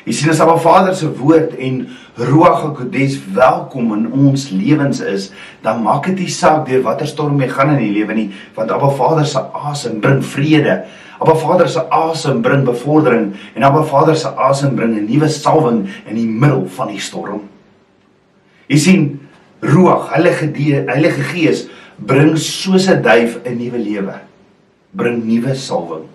Jy 0.04 0.12
sien 0.12 0.30
as 0.30 0.40
Abba 0.40 0.56
Vader 0.56 0.94
se 0.94 1.08
woord 1.08 1.54
en 1.54 1.88
Ruach 2.16 2.62
HaKodes 2.62 3.18
welkom 3.32 3.92
in 3.94 4.12
ons 4.12 4.50
lewens 4.50 5.00
is, 5.00 5.30
dan 5.62 5.82
maak 5.82 6.06
dit 6.06 6.18
nie 6.18 6.28
saak 6.28 6.66
deur 6.66 6.82
watter 6.82 7.06
storm 7.06 7.40
jy 7.40 7.48
gaan 7.48 7.70
in 7.70 7.82
die 7.82 7.92
lewe 7.92 8.14
nie, 8.14 8.30
want 8.54 8.70
Abba 8.70 8.90
Vader 8.90 9.26
se 9.26 9.38
asem 9.38 10.00
bring 10.00 10.22
vrede. 10.24 10.84
Abba 11.18 11.34
Vader 11.34 11.68
se 11.68 11.82
asem 11.90 12.42
bring 12.42 12.64
bevordering 12.64 13.32
en 13.54 13.62
Abba 13.62 13.82
Vader 13.82 14.16
se 14.16 14.28
asem 14.28 14.76
bring 14.76 14.94
'n 14.94 15.06
nuwe 15.06 15.28
salwing 15.28 15.88
in 16.06 16.16
die 16.16 16.26
middel 16.26 16.66
van 16.66 16.88
die 16.88 17.00
storm. 17.00 17.48
Jy 18.68 18.78
sien 18.78 19.20
Ruach, 19.60 20.12
Heilige 20.14 20.46
Heilige 20.86 21.22
Gees 21.32 21.66
bring 21.98 22.36
soos 22.36 22.86
'n 22.88 23.02
duif 23.02 23.38
'n 23.44 23.58
nuwe 23.58 23.78
lewe. 23.78 24.14
Bring 24.92 25.24
nuwe 25.26 25.54
salwing. 25.54 26.06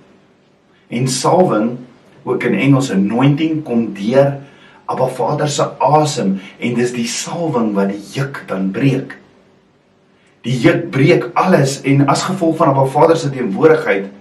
En 0.89 1.07
salwing 1.07 1.77
ook 2.23 2.43
in 2.43 2.55
Engels 2.55 2.91
anointing 2.91 3.63
kom 3.63 3.93
deur 3.93 4.39
Abba 4.85 5.07
Vader 5.07 5.47
se 5.49 5.63
asem 5.79 6.39
en 6.59 6.73
dis 6.75 6.91
die 6.91 7.07
salwing 7.07 7.73
wat 7.73 7.89
die 7.89 8.01
juk 8.13 8.43
dan 8.47 8.71
breek. 8.71 9.17
Die 10.43 10.59
juk 10.59 10.89
breek 10.91 11.29
alles 11.33 11.81
en 11.81 12.07
as 12.07 12.23
gevolg 12.23 12.57
van 12.57 12.69
Abba 12.69 12.85
Vader 12.85 13.17
se 13.17 13.29
teenwoordigheid 13.29 14.11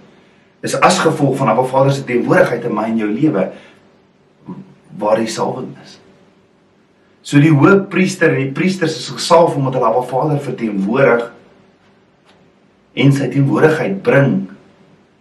is 0.63 0.75
as 0.79 1.01
gevolg 1.03 1.37
van 1.37 1.51
Abba 1.51 1.65
Vader 1.67 1.91
se 1.91 2.05
teenwoordigheid 2.07 2.63
in 2.63 2.75
my 2.75 2.87
en 2.87 3.01
jou 3.01 3.09
lewe 3.11 3.49
waar 4.97 5.19
die 5.19 5.27
salwing 5.27 5.73
is. 5.83 5.97
So 7.23 7.39
die 7.43 7.51
hoofpriester 7.51 8.31
en 8.31 8.41
die 8.45 8.55
priesters 8.55 8.95
is 8.99 9.09
gesalf 9.11 9.57
omdat 9.59 9.75
hulle 9.77 9.89
Abba 9.91 10.05
Vader 10.07 10.39
verteenwoordig 10.43 11.29
en 13.03 13.13
sy 13.15 13.27
teenwoordigheid 13.33 13.99
bring 14.05 14.35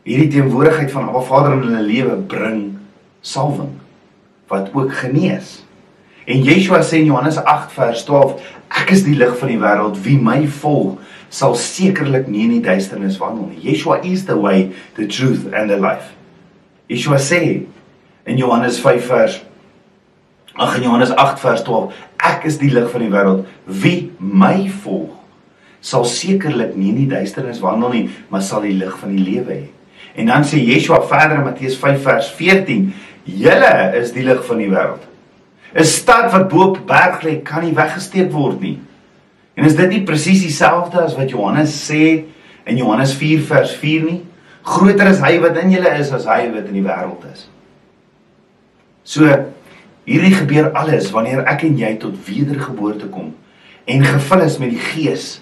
hierdie 0.06 0.30
teenwoordigheid 0.36 0.90
van 0.94 1.08
Abba 1.10 1.24
Vader 1.26 1.56
in 1.58 1.66
hulle 1.66 1.84
lewe 1.88 2.16
bring 2.30 2.62
salwing 3.22 3.74
wat 4.52 4.70
ook 4.76 4.92
genees. 5.00 5.62
En 6.28 6.42
Yeshua 6.44 6.82
sê 6.86 7.00
in 7.00 7.08
Johannes 7.10 7.38
8 7.40 7.72
vers 7.74 8.02
12, 8.06 8.34
ek 8.82 8.92
is 8.94 9.02
die 9.06 9.16
lig 9.18 9.32
van 9.40 9.50
die 9.50 9.58
wêreld, 9.58 9.96
wie 10.04 10.18
my 10.20 10.42
volg 10.60 11.00
sal 11.32 11.56
sekerlik 11.56 12.28
nie 12.28 12.44
in 12.46 12.58
die 12.58 12.64
duisternis 12.64 13.16
wandel 13.20 13.48
nie. 13.48 13.62
Yeshua 13.64 14.02
is 14.04 14.26
the 14.28 14.36
way, 14.36 14.68
the 14.98 15.06
truth 15.08 15.48
and 15.52 15.72
the 15.72 15.78
life. 15.80 16.12
Yeshua 16.92 17.16
sê 17.16 17.64
in 18.28 18.38
Johannes 18.38 18.78
5 18.82 19.08
vers 19.08 19.40
Ag 20.52 20.76
in 20.76 20.82
Johannes 20.84 21.10
8 21.16 21.38
vers 21.40 21.62
12, 21.64 21.94
ek 22.28 22.42
is 22.44 22.58
die 22.60 22.68
lig 22.68 22.90
van 22.92 23.00
die 23.00 23.08
wêreld, 23.08 23.46
wie 23.64 24.10
my 24.20 24.68
volg 24.82 25.16
sal 25.82 26.04
sekerlik 26.06 26.76
nie 26.78 26.92
in 26.92 26.98
die 27.00 27.08
duisternis 27.10 27.58
wandel 27.62 27.90
nie, 27.90 28.02
maar 28.30 28.44
sal 28.46 28.62
die 28.62 28.76
lig 28.78 28.92
van 29.00 29.16
die 29.16 29.24
lewe 29.24 29.56
hê. 29.56 29.64
En 30.14 30.28
dan 30.30 30.44
sê 30.46 30.60
Yeshua 30.60 31.00
verder 31.10 31.40
in 31.40 31.46
Matteus 31.48 31.74
5 31.80 32.04
vers 32.04 32.28
14, 32.38 32.92
julle 33.26 33.72
is 33.98 34.12
die 34.14 34.22
lig 34.26 34.44
van 34.46 34.60
die 34.62 34.68
wêreld. 34.70 35.08
'n 35.72 35.88
Stad 35.88 36.30
wat 36.32 36.48
bo 36.52 36.68
op 36.68 36.78
berg 36.86 37.24
lê, 37.24 37.40
kan 37.42 37.64
nie 37.64 37.74
weggesteek 37.74 38.30
word 38.30 38.60
nie. 38.60 38.76
En 39.54 39.68
is 39.68 39.76
dit 39.76 39.90
nie 39.92 40.02
presies 40.08 40.44
dieselfde 40.46 41.02
as 41.02 41.16
wat 41.18 41.32
Johannes 41.32 41.74
sê 41.90 42.04
in 42.68 42.78
Johannes 42.78 43.12
4 43.18 43.42
vers 43.50 43.74
4 43.80 44.06
nie? 44.06 44.20
Groter 44.62 45.10
is 45.10 45.20
hy 45.24 45.36
wat 45.42 45.58
in 45.60 45.74
julle 45.74 45.92
is 45.98 46.12
as 46.14 46.28
hy 46.30 46.46
wat 46.54 46.70
in 46.70 46.78
die 46.78 46.84
wêreld 46.86 47.24
is. 47.32 47.48
So 49.04 49.26
hierdie 50.06 50.34
gebeur 50.34 50.72
alles 50.78 51.10
wanneer 51.14 51.44
ek 51.50 51.66
en 51.66 51.76
jy 51.78 51.92
tot 52.02 52.16
wedergeboorte 52.26 53.10
kom 53.12 53.32
en 53.90 54.04
gevul 54.06 54.44
is 54.46 54.58
met 54.62 54.72
die 54.74 54.82
Gees 54.82 55.40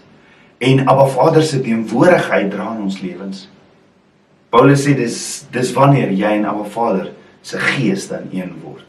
en 0.61 0.83
Abba 0.89 1.07
Vader 1.13 1.45
se 1.45 1.61
teenwoordigheid 1.65 2.51
dra 2.53 2.75
in 2.75 2.85
ons 2.89 3.01
lewens. 3.01 3.47
Paulus 4.53 4.83
sê 4.85 4.97
dis 4.99 5.17
dis 5.55 5.73
wanneer 5.77 6.13
jy 6.13 6.35
en 6.41 6.49
Abba 6.51 6.67
Vader 6.69 7.13
se 7.43 7.61
gees 7.61 8.09
dan 8.11 8.29
een 8.33 8.53
word. 8.65 8.85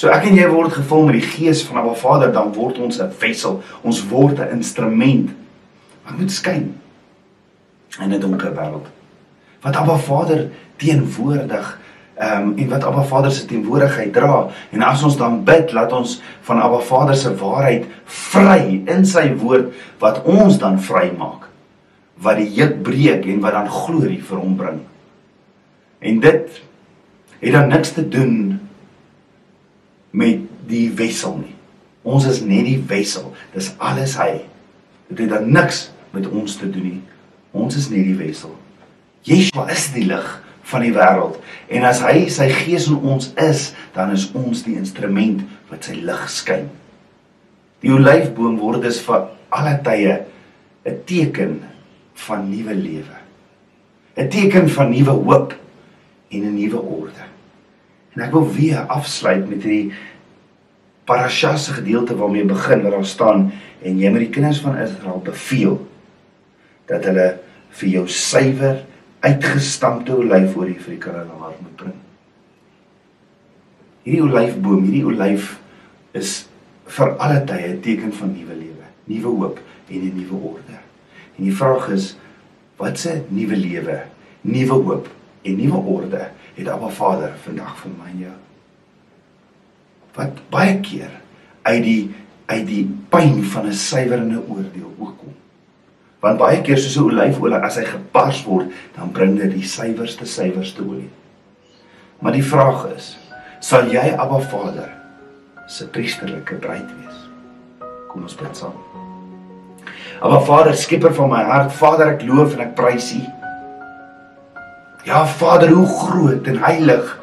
So 0.00 0.08
ek 0.08 0.30
en 0.30 0.38
jy 0.38 0.46
word 0.48 0.72
gevul 0.72 1.02
met 1.10 1.18
die 1.18 1.26
gees 1.28 1.60
van 1.68 1.82
Abba 1.82 1.92
Vader, 2.00 2.30
dan 2.32 2.54
word 2.56 2.78
ons 2.80 2.96
'n 3.04 3.10
vessel, 3.12 3.60
ons 3.84 4.00
word 4.08 4.40
'n 4.40 4.56
instrument 4.56 5.28
wat 6.06 6.16
moet 6.16 6.32
skyn 6.32 6.72
in 8.00 8.12
'n 8.12 8.20
donker 8.20 8.54
wêreld. 8.54 8.86
Wat 9.60 9.76
Abba 9.76 9.98
Vader 9.98 10.48
teenwoordig 10.78 11.78
ehm 12.16 12.42
um, 12.42 12.58
en 12.58 12.68
wat 12.68 12.84
Abba 12.84 13.02
Vader 13.02 13.30
se 13.30 13.44
teenwoordigheid 13.44 14.12
dra. 14.12 14.48
En 14.72 14.82
as 14.82 15.02
ons 15.02 15.16
dan 15.16 15.44
bid, 15.44 15.72
laat 15.72 15.92
ons 15.92 16.22
van 16.42 16.60
Abba 16.60 16.80
Vader 16.80 17.16
se 17.16 17.34
waarheid 17.36 17.84
vry 18.04 18.82
in 18.86 19.04
sy 19.06 19.34
woord 19.36 19.72
wat 19.98 20.22
ons 20.24 20.58
dan 20.58 20.80
vry 20.80 21.12
maak 21.18 21.48
wat 22.20 22.36
die 22.36 22.52
juk 22.52 22.82
breek 22.82 23.24
en 23.26 23.40
wat 23.40 23.52
dan 23.52 23.68
glorie 23.68 24.22
vir 24.22 24.38
hom 24.38 24.56
bring. 24.56 24.80
En 25.98 26.20
dit 26.20 26.62
het 27.40 27.52
dan 27.52 27.68
niks 27.68 27.92
te 27.92 28.08
doen 28.08 28.60
met 30.10 30.42
die 30.70 30.88
wissel 30.98 31.36
nie. 31.38 31.54
Ons 32.02 32.26
is 32.30 32.40
net 32.40 32.64
die 32.64 32.80
wissel. 32.90 33.32
Dis 33.54 33.72
alles 33.78 34.16
hy. 34.18 34.42
Dit 35.10 35.24
het 35.24 35.34
dan 35.34 35.50
niks 35.52 35.90
met 36.14 36.26
ons 36.28 36.56
te 36.56 36.70
doen 36.70 36.86
nie. 36.86 37.02
Ons 37.52 37.76
is 37.76 37.88
net 37.92 38.06
die 38.06 38.16
wissel. 38.18 38.54
Yeshua 39.28 39.66
is 39.72 39.90
die 39.92 40.06
lig 40.08 40.28
van 40.70 40.84
die 40.84 40.92
wêreld 40.94 41.40
en 41.72 41.84
as 41.88 42.00
hy 42.04 42.28
sy 42.32 42.46
gees 42.52 42.86
in 42.90 43.00
ons 43.06 43.30
is, 43.42 43.70
dan 43.94 44.14
is 44.14 44.28
ons 44.38 44.62
die 44.66 44.76
instrument 44.78 45.42
wat 45.70 45.88
sy 45.88 45.98
lig 45.98 46.22
skyn. 46.32 46.68
Die 47.82 47.92
olyfboom 47.92 48.58
word 48.60 48.84
dus 48.86 49.00
vir 49.04 49.28
alle 49.50 49.76
tye 49.84 50.20
'n 50.86 50.96
teken 51.04 51.60
van 52.26 52.48
nuwe 52.50 52.74
lewe. 52.74 53.16
'n 54.16 54.28
Teken 54.28 54.68
van 54.68 54.90
nuwe 54.90 55.10
hoop 55.10 55.54
en 56.30 56.40
'n 56.40 56.54
nuwe 56.54 56.80
orde. 56.80 57.24
En 58.14 58.24
ek 58.26 58.32
wil 58.34 58.48
weer 58.52 58.86
afsluit 58.90 59.46
met 59.48 59.62
hierdie 59.62 59.92
parasha 61.10 61.56
se 61.56 61.72
gedeelte 61.72 62.16
waarmee 62.16 62.44
begin 62.44 62.82
waar 62.82 62.98
daar 62.98 63.06
staan 63.06 63.50
en 63.82 63.98
jy 63.98 64.10
moet 64.10 64.26
die 64.26 64.34
kinders 64.34 64.60
van 64.62 64.78
Israel 64.78 65.22
beveel 65.24 65.78
dat 66.90 67.06
hulle 67.06 67.28
vir 67.80 67.88
jou 67.88 68.04
suiwer 68.10 68.82
uitgestampte 69.20 70.14
olyfolie 70.16 70.78
vir 70.78 70.94
die 70.94 71.02
karanar 71.02 71.56
moet 71.60 71.76
bring. 71.76 71.96
Hierdie 74.06 74.24
olyfboom, 74.24 74.86
hierdie 74.86 75.06
olyf 75.06 75.52
is 76.16 76.46
vir 76.90 77.14
alle 77.18 77.44
tye 77.46 77.68
'n 77.68 77.80
teken 77.84 78.12
van 78.12 78.32
nuwe 78.34 78.54
lewe, 78.54 78.86
nuwe 79.06 79.36
hoop 79.38 79.60
en 79.88 80.00
'n 80.00 80.16
nuwe 80.16 80.36
orde. 80.52 80.78
En 81.38 81.44
die 81.44 81.54
vraag 81.54 81.88
is 81.88 82.16
wat 82.76 82.98
se 82.98 83.22
nuwe 83.28 83.56
lewe, 83.56 84.00
nuwe 84.42 84.82
hoop 84.86 85.08
en 85.42 85.56
nuwe 85.56 85.80
orde 85.96 86.28
het 86.54 86.68
Abba 86.68 86.88
Vader 86.88 87.34
vandag 87.44 87.76
vir 87.82 87.92
my 87.96 88.10
en 88.10 88.18
jou? 88.18 88.38
Wat 90.14 90.42
baie 90.50 90.80
keer 90.84 91.12
uit 91.62 91.82
die 91.84 92.02
uit 92.50 92.66
die 92.66 92.84
pyn 93.08 93.44
van 93.44 93.66
'n 93.66 93.72
suiwerende 93.72 94.42
oordeel 94.48 94.94
ook 94.98 95.18
kom. 95.18 95.34
Want 96.20 96.38
baie 96.38 96.60
keer 96.60 96.78
soos 96.78 96.96
'n 96.96 97.04
olyfolie 97.04 97.62
as 97.62 97.76
hy 97.76 97.84
gepars 97.84 98.44
word, 98.44 98.66
dan 98.96 99.12
bring 99.12 99.38
dit 99.38 99.52
die 99.52 99.62
suiwerste 99.62 100.26
suiwerste 100.26 100.82
olie. 100.82 101.10
Maar 102.18 102.32
die 102.32 102.44
vraag 102.44 102.86
is, 102.96 103.18
sal 103.60 103.86
jy 103.86 104.14
Abba 104.16 104.38
Vader 104.38 104.90
se 105.66 105.88
priesterlike 105.88 106.54
bruid 106.54 106.88
wees. 106.98 107.28
Kom 108.08 108.22
ons 108.22 108.34
bid 108.34 108.56
saam. 108.56 108.74
Abba 110.20 110.40
Vader, 110.40 110.76
skepper 110.76 111.14
van 111.14 111.28
my 111.28 111.42
hart, 111.42 111.72
Vader, 111.72 112.08
ek 112.08 112.22
loof 112.22 112.52
en 112.52 112.60
ek 112.60 112.74
prys 112.74 113.14
U. 113.14 113.39
Ja 115.04 115.26
Vader, 115.26 115.70
hoe 115.70 115.86
groot 115.86 116.46
en 116.46 116.58
heilig. 116.60 117.20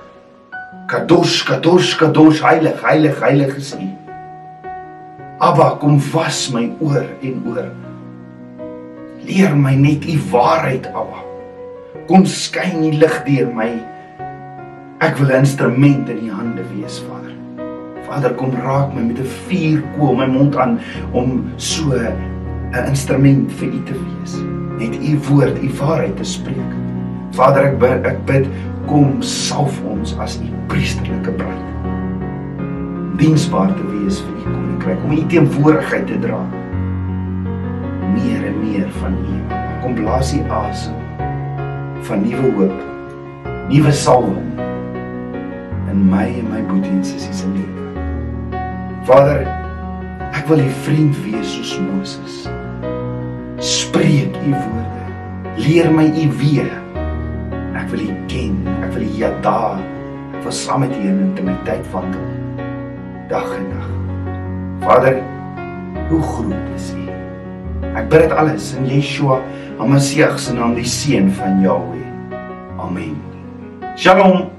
Kadosh, 0.90 1.44
kadosh, 1.46 1.96
kadosh, 1.96 2.42
heilig, 2.42 2.82
heilig, 2.82 3.20
heilig 3.22 3.56
is 3.56 3.76
U. 3.78 3.86
Abba, 5.38 5.76
kom 5.78 6.00
was 6.12 6.48
my 6.50 6.72
oor 6.82 7.06
en 7.22 7.44
oor. 7.46 7.68
Leer 9.28 9.54
my 9.54 9.76
net 9.78 10.08
U 10.10 10.16
waarheid, 10.32 10.88
Abba. 10.90 11.22
Kom 12.10 12.26
skyn 12.26 12.82
U 12.88 12.96
lig 12.98 13.20
deur 13.28 13.54
my. 13.54 13.70
Ek 15.06 15.22
wil 15.22 15.30
'n 15.30 15.46
instrument 15.46 16.10
in 16.10 16.26
U 16.26 16.32
hande 16.34 16.66
wees, 16.74 16.98
Vader. 17.06 17.38
Vader, 18.10 18.34
kom 18.34 18.58
raak 18.58 18.90
my 18.96 19.06
met 19.06 19.20
'n 19.20 19.30
vuurkoel 19.46 20.16
my 20.16 20.26
mond 20.26 20.58
aan 20.58 20.80
om 21.14 21.46
so 21.58 21.94
'n 21.94 22.88
instrument 22.88 23.52
vir 23.52 23.70
U 23.70 23.84
te 23.86 23.94
wees. 23.94 24.34
Net 24.82 24.98
U 24.98 25.20
woord, 25.30 25.62
U 25.62 25.70
waarheid 25.78 26.18
te 26.18 26.24
spreek. 26.24 26.87
Vader, 27.36 27.68
ek 27.72 27.80
bid, 27.80 28.06
ek 28.08 28.20
bid, 28.30 28.48
kom 28.88 29.18
salf 29.22 29.76
ons 29.90 30.14
as 30.24 30.38
U 30.40 30.48
priesterlike 30.72 31.34
bruid. 31.40 31.64
Diensbaar 33.20 33.74
te 33.76 33.84
wees 33.92 34.22
vir 34.24 34.38
U 34.38 34.46
koninkryk, 34.46 35.04
om 35.04 35.16
U 35.18 35.24
teenwoordigheid 35.34 36.08
te 36.08 36.20
dra. 36.24 36.40
Meer 38.14 38.48
en 38.48 38.62
meer 38.62 38.88
van 39.02 39.18
U. 39.20 39.40
Kom 39.84 39.98
blaas 40.00 40.34
U 40.38 40.42
asem 40.62 40.96
van 42.08 42.22
nuwe 42.24 42.52
hoop, 42.56 42.76
nuwe 43.68 43.92
salwing 43.92 44.48
in 45.92 46.04
my 46.08 46.24
en 46.40 46.48
my 46.52 46.62
boetie 46.70 46.94
en 46.94 47.04
sussie 47.04 47.34
se 47.36 47.50
lewe. 47.52 47.88
Vader, 49.10 49.44
ek 50.32 50.48
wil 50.48 50.62
'n 50.64 50.72
vriend 50.86 51.16
wees 51.26 51.52
soos 51.58 51.80
Moses. 51.80 52.48
Spreek 53.60 54.36
U 54.46 54.52
woorde. 54.52 55.04
Leer 55.58 55.92
my 55.92 56.06
U 56.06 56.28
weë. 56.40 56.87
Ek 57.88 57.94
wil 57.96 58.02
U 58.04 58.16
ken. 58.28 58.56
Ek 58.84 58.90
wil 58.98 59.06
U 59.06 59.12
jada. 59.16 59.60
Ek 60.36 60.42
wil 60.44 60.52
saam 60.52 60.82
met 60.84 60.92
U 60.92 61.06
in 61.08 61.22
intimiteit 61.30 61.86
wandel. 61.94 62.26
Dag 63.32 63.48
en 63.56 63.64
nag. 63.72 63.86
Vader, 64.84 65.22
hoe 66.10 66.20
groot 66.34 66.68
is 66.76 66.90
U? 66.92 67.06
Ek 67.94 68.12
bid 68.12 68.26
dit 68.26 68.36
alles 68.36 68.74
in 68.76 68.92
Yeshua, 68.92 69.40
Hamasieg 69.80 70.36
se 70.36 70.58
naam, 70.60 70.76
die 70.76 70.84
seun 70.84 71.32
van 71.40 71.64
Jahweh. 71.64 72.04
Amen. 72.76 73.16
Shalom. 73.96 74.57